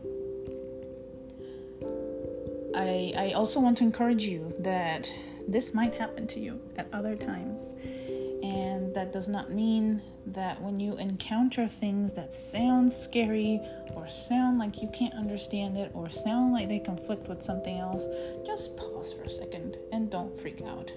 I, 2.75 3.15
I 3.17 3.33
also 3.35 3.61
want 3.61 3.79
to 3.79 3.85
encourage 3.85 4.25
you 4.25 4.55
that 4.59 5.11
this 5.49 5.75
might 5.75 5.95
happen 5.95 6.27
to 6.29 6.41
you 6.41 6.61
at 6.77 6.89
other 6.93 7.17
times. 7.17 7.75
And 8.43 8.95
that 8.95 9.13
does 9.13 9.29
not 9.29 9.51
mean 9.51 10.03
that 10.27 10.61
when 10.61 10.79
you 10.79 10.97
encounter 10.97 11.67
things 11.67 12.13
that 12.15 12.33
sound 12.33 12.93
scary 12.93 13.61
or 13.95 14.09
sound 14.09 14.59
like 14.59 14.83
you 14.83 14.89
can't 14.89 15.15
understand 15.15 15.77
it 15.77 15.91
or 15.95 16.11
sound 16.11 16.53
like 16.53 16.69
they 16.69 16.79
conflict 16.79 17.29
with 17.29 17.43
something 17.43 17.79
else, 17.79 18.05
just 18.45 18.77
pause 18.77 19.13
for 19.13 19.25
a 19.25 19.31
second 19.31 19.77
and 19.93 20.11
don't 20.11 20.39
freak 20.39 20.61
out. 20.63 20.93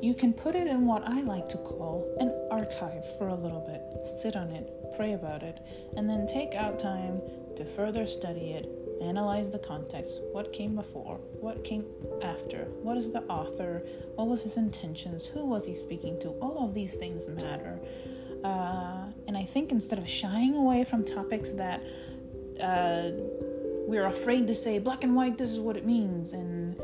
You 0.00 0.14
can 0.14 0.32
put 0.32 0.56
it 0.56 0.66
in 0.66 0.86
what 0.86 1.06
I 1.06 1.20
like 1.20 1.48
to 1.50 1.58
call 1.58 2.16
an 2.18 2.32
archive 2.50 3.04
for 3.18 3.28
a 3.28 3.34
little 3.34 3.60
bit. 3.60 4.08
Sit 4.18 4.36
on 4.36 4.50
it, 4.50 4.72
pray 4.96 5.12
about 5.12 5.42
it, 5.42 5.58
and 5.96 6.08
then 6.08 6.26
take 6.26 6.54
out 6.54 6.78
time 6.78 7.20
to 7.56 7.64
further 7.64 8.06
study 8.06 8.52
it 8.52 8.81
analyze 9.02 9.50
the 9.50 9.58
context. 9.58 10.20
What 10.32 10.52
came 10.52 10.76
before? 10.76 11.16
What 11.40 11.64
came 11.64 11.84
after? 12.22 12.64
What 12.82 12.96
is 12.96 13.10
the 13.10 13.22
author? 13.24 13.82
What 14.14 14.28
was 14.28 14.42
his 14.42 14.56
intentions? 14.56 15.26
Who 15.26 15.46
was 15.46 15.66
he 15.66 15.74
speaking 15.74 16.18
to? 16.20 16.28
All 16.40 16.64
of 16.64 16.74
these 16.74 16.94
things 16.94 17.28
matter. 17.28 17.80
Uh, 18.44 19.06
and 19.28 19.36
i 19.36 19.44
think 19.44 19.70
instead 19.70 19.98
of 19.98 20.08
shying 20.08 20.56
away 20.56 20.82
from 20.82 21.04
topics 21.04 21.52
that 21.52 21.80
uh, 22.60 23.10
we're 23.86 24.06
afraid 24.06 24.46
to 24.46 24.54
say 24.54 24.78
black 24.78 25.04
and 25.04 25.14
white 25.14 25.38
this 25.38 25.50
is 25.50 25.60
what 25.60 25.76
it 25.76 25.86
means 25.86 26.32
and 26.32 26.76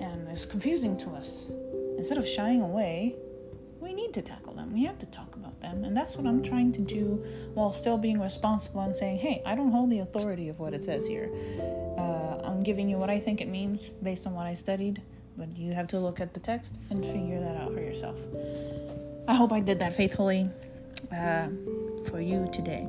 and 0.00 0.28
it's 0.28 0.46
confusing 0.46 0.96
to 0.96 1.10
us 1.10 1.50
instead 1.98 2.18
of 2.18 2.26
shying 2.26 2.62
away 2.62 3.14
we 3.82 3.92
need 3.92 4.14
to 4.14 4.22
tackle 4.22 4.54
them. 4.54 4.72
We 4.72 4.84
have 4.84 4.98
to 5.00 5.06
talk 5.06 5.34
about 5.34 5.60
them. 5.60 5.84
And 5.84 5.96
that's 5.96 6.16
what 6.16 6.26
I'm 6.26 6.42
trying 6.42 6.72
to 6.72 6.80
do 6.80 7.24
while 7.54 7.72
still 7.72 7.98
being 7.98 8.20
responsible 8.20 8.80
and 8.82 8.94
saying, 8.94 9.18
hey, 9.18 9.42
I 9.44 9.54
don't 9.56 9.72
hold 9.72 9.90
the 9.90 9.98
authority 9.98 10.48
of 10.48 10.60
what 10.60 10.72
it 10.72 10.84
says 10.84 11.06
here. 11.06 11.30
Uh, 11.98 12.40
I'm 12.44 12.62
giving 12.62 12.88
you 12.88 12.96
what 12.96 13.10
I 13.10 13.18
think 13.18 13.40
it 13.40 13.48
means 13.48 13.90
based 14.02 14.26
on 14.26 14.34
what 14.34 14.46
I 14.46 14.54
studied, 14.54 15.02
but 15.36 15.56
you 15.56 15.72
have 15.72 15.88
to 15.88 15.98
look 15.98 16.20
at 16.20 16.32
the 16.32 16.40
text 16.40 16.78
and 16.90 17.04
figure 17.04 17.40
that 17.40 17.56
out 17.56 17.74
for 17.74 17.80
yourself. 17.80 18.20
I 19.26 19.34
hope 19.34 19.52
I 19.52 19.60
did 19.60 19.80
that 19.80 19.94
faithfully 19.96 20.48
uh, 21.10 21.48
for 22.08 22.20
you 22.20 22.48
today. 22.52 22.88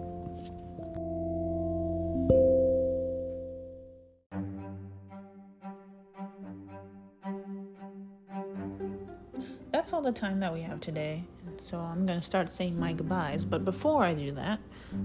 That's 9.84 9.92
all 9.92 10.02
the 10.02 10.14
time 10.14 10.40
that 10.40 10.54
we 10.54 10.62
have 10.62 10.80
today. 10.80 11.26
So 11.58 11.78
I'm 11.78 12.06
going 12.06 12.18
to 12.18 12.26
start 12.26 12.48
saying 12.48 12.80
my 12.80 12.94
goodbyes. 12.94 13.44
But 13.44 13.66
before 13.66 14.06
I 14.06 14.14
do 14.14 14.32
that, 14.32 14.62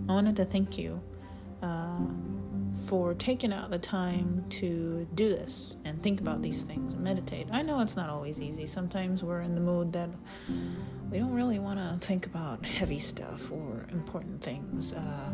I 0.09 0.13
wanted 0.13 0.37
to 0.37 0.45
thank 0.45 0.79
you 0.79 1.03
uh, 1.65 1.99
for 2.87 3.13
taking 3.15 3.53
out 3.53 3.71
the 3.71 3.81
time 3.81 4.45
to 4.51 5.05
do 5.17 5.31
this 5.31 5.75
and 5.85 6.01
think 6.01 6.21
about 6.21 6.43
these 6.43 6.63
things 6.63 6.93
and 6.93 7.03
meditate. 7.03 7.49
I 7.51 7.63
know 7.63 7.81
it's 7.81 7.97
not 7.97 8.09
always 8.09 8.41
easy. 8.41 8.69
Sometimes 8.69 9.25
we're 9.25 9.41
in 9.41 9.57
the 9.57 9.61
mood 9.61 9.93
that 9.95 10.11
we 11.11 11.19
don't 11.19 11.35
really 11.35 11.59
want 11.59 11.81
to 11.81 12.07
think 12.07 12.27
about 12.27 12.65
heavy 12.65 13.01
stuff 13.01 13.51
or 13.51 13.85
important 13.91 14.45
things. 14.45 14.93
Uh, 14.93 15.31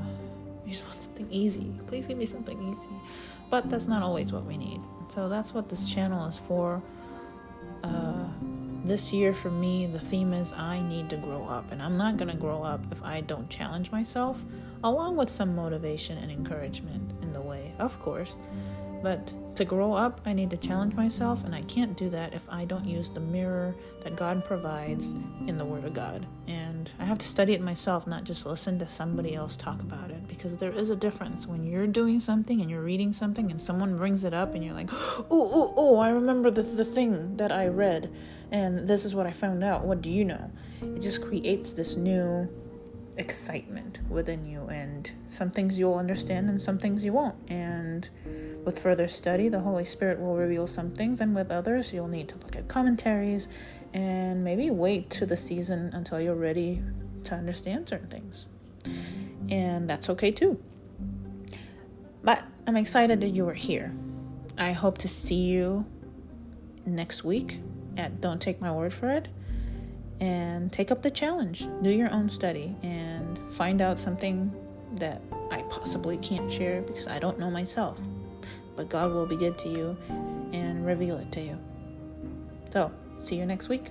we 0.65 0.71
just 0.71 0.87
want 0.87 0.99
something 0.99 1.31
easy. 1.31 1.79
Please 1.87 2.07
give 2.07 2.17
me 2.17 2.25
something 2.25 2.73
easy. 2.73 2.89
But 3.51 3.69
that's 3.69 3.89
not 3.89 4.03
always 4.03 4.33
what 4.33 4.47
we 4.47 4.57
need. 4.57 4.81
So 5.09 5.29
that's 5.29 5.53
what 5.53 5.69
this 5.69 5.93
channel 5.93 6.27
is 6.29 6.39
for. 6.39 6.83
Uh, 7.83 8.29
this 8.85 9.13
year 9.13 9.33
for 9.33 9.51
me, 9.51 9.87
the 9.87 9.99
theme 9.99 10.33
is 10.33 10.53
I 10.53 10.81
need 10.83 11.09
to 11.11 11.17
grow 11.17 11.45
up. 11.47 11.73
And 11.73 11.83
I'm 11.83 11.97
not 11.97 12.17
going 12.17 12.31
to 12.31 12.37
grow 12.37 12.63
up 12.63 12.81
if 12.93 13.03
I 13.03 13.23
don't 13.23 13.49
challenge 13.49 13.91
myself, 13.91 14.45
along 14.83 15.17
with 15.17 15.31
some 15.31 15.55
motivation 15.57 16.19
and 16.19 16.31
encouragement 16.31 17.13
in 17.23 17.33
the 17.33 17.41
way, 17.41 17.75
of 17.79 17.99
course. 18.01 18.37
But 19.03 19.33
to 19.57 19.65
grow 19.65 19.93
up, 19.93 20.21
I 20.25 20.33
need 20.33 20.51
to 20.51 20.57
challenge 20.57 20.95
myself, 20.95 21.45
and 21.45 21.55
I 21.55 21.63
can't 21.63 21.97
do 21.97 22.09
that 22.11 22.33
if 22.33 22.49
I 22.49 22.65
don't 22.65 22.87
use 22.87 23.11
the 23.11 23.21
mirror 23.21 23.75
that 24.03 24.17
God 24.17 24.45
provides 24.45 25.13
in 25.47 25.59
the 25.59 25.65
Word 25.65 25.85
of 25.85 25.93
God. 25.93 26.27
And 26.47 26.74
I 26.99 27.05
have 27.05 27.19
to 27.19 27.29
study 27.29 27.53
it 27.53 27.61
myself, 27.61 28.07
not 28.07 28.25
just 28.25 28.47
listen 28.47 28.79
to 28.79 28.89
somebody 28.89 29.35
else 29.35 29.57
talk 29.57 29.81
about 29.81 30.11
it, 30.11 30.27
because 30.29 30.57
there 30.57 30.73
is 30.73 30.91
a 30.91 30.97
difference 30.97 31.47
when 31.47 31.65
you're 31.65 31.87
doing 31.87 32.21
something 32.21 32.61
and 32.61 32.71
you're 32.71 32.83
reading 32.83 33.13
something 33.13 33.51
and 33.51 33.61
someone 33.61 33.97
brings 33.97 34.25
it 34.25 34.35
up 34.35 34.55
and 34.55 34.65
you're 34.65 34.75
like, 34.75 34.91
oh, 34.93 35.27
oh, 35.31 35.75
oh, 35.77 35.97
I 35.99 36.11
remember 36.11 36.51
the, 36.51 36.63
the 36.63 36.85
thing 36.85 37.37
that 37.37 37.53
I 37.53 37.69
read, 37.69 38.13
and 38.51 38.87
this 38.87 39.05
is 39.05 39.15
what 39.15 39.27
I 39.27 39.33
found 39.33 39.65
out. 39.65 39.85
What 39.85 40.03
do 40.03 40.11
you 40.11 40.25
know? 40.25 40.51
It 40.83 41.01
just 41.01 41.23
creates 41.23 41.73
this 41.73 41.97
new 41.97 42.49
excitement 43.17 44.01
within 44.09 44.45
you, 44.45 44.67
and 44.69 45.11
some 45.31 45.51
things 45.51 45.79
you'll 45.79 45.95
understand 45.95 46.49
and 46.49 46.61
some 46.61 46.79
things 46.79 47.05
you 47.05 47.13
won't. 47.13 47.37
And 47.49 48.09
with 48.65 48.79
further 48.79 49.09
study, 49.09 49.49
the 49.49 49.61
Holy 49.61 49.85
Spirit 49.85 50.21
will 50.21 50.37
reveal 50.37 50.67
some 50.67 50.91
things, 50.91 51.21
and 51.21 51.35
with 51.35 51.51
others, 51.51 51.93
you'll 51.93 52.09
need 52.09 52.29
to 52.29 52.37
look 52.37 52.57
at 52.57 52.69
commentaries 52.69 53.49
and 53.95 54.45
maybe 54.45 54.71
wait 54.71 55.09
to 55.09 55.25
the 55.25 55.37
season 55.37 55.91
until 55.95 56.21
you're 56.21 56.35
ready 56.35 56.83
to 57.25 57.35
understand 57.35 57.89
certain 57.89 58.09
things. 58.09 58.49
And 59.49 59.89
that's 59.89 60.11
okay 60.11 60.31
too. 60.31 60.61
But 62.23 62.45
I'm 62.67 62.77
excited 62.77 63.23
that 63.23 63.31
you 63.31 63.49
are 63.49 63.55
here. 63.55 63.95
I 64.59 64.73
hope 64.73 64.99
to 64.99 65.09
see 65.09 65.47
you 65.47 65.87
next 66.85 67.25
week 67.25 67.61
at 67.97 68.21
Don't 68.21 68.41
Take 68.41 68.61
My 68.61 68.71
Word 68.71 68.93
for 68.93 69.09
It 69.09 69.29
and 70.21 70.71
take 70.71 70.91
up 70.91 71.03
the 71.03 71.11
challenge. 71.11 71.67
Do 71.83 71.89
your 71.89 72.13
own 72.13 72.29
study 72.29 72.77
and 72.83 73.39
find 73.55 73.81
out 73.81 73.99
something 73.99 74.53
that 74.97 75.23
I 75.51 75.63
possibly 75.63 76.19
can't 76.19 76.53
share 76.53 76.83
because 76.83 77.07
I 77.07 77.19
don't 77.19 77.39
know 77.39 77.51
myself 77.51 78.03
but 78.77 78.89
God 78.89 79.13
will 79.13 79.27
be 79.27 79.37
good 79.37 79.57
to 79.59 79.69
you 79.69 79.97
and 80.53 80.85
reveal 80.85 81.19
it 81.19 81.31
to 81.33 81.41
you. 81.41 81.59
So, 82.73 82.91
see 83.19 83.37
you 83.37 83.47
next 83.47 83.69
week. 83.69 83.91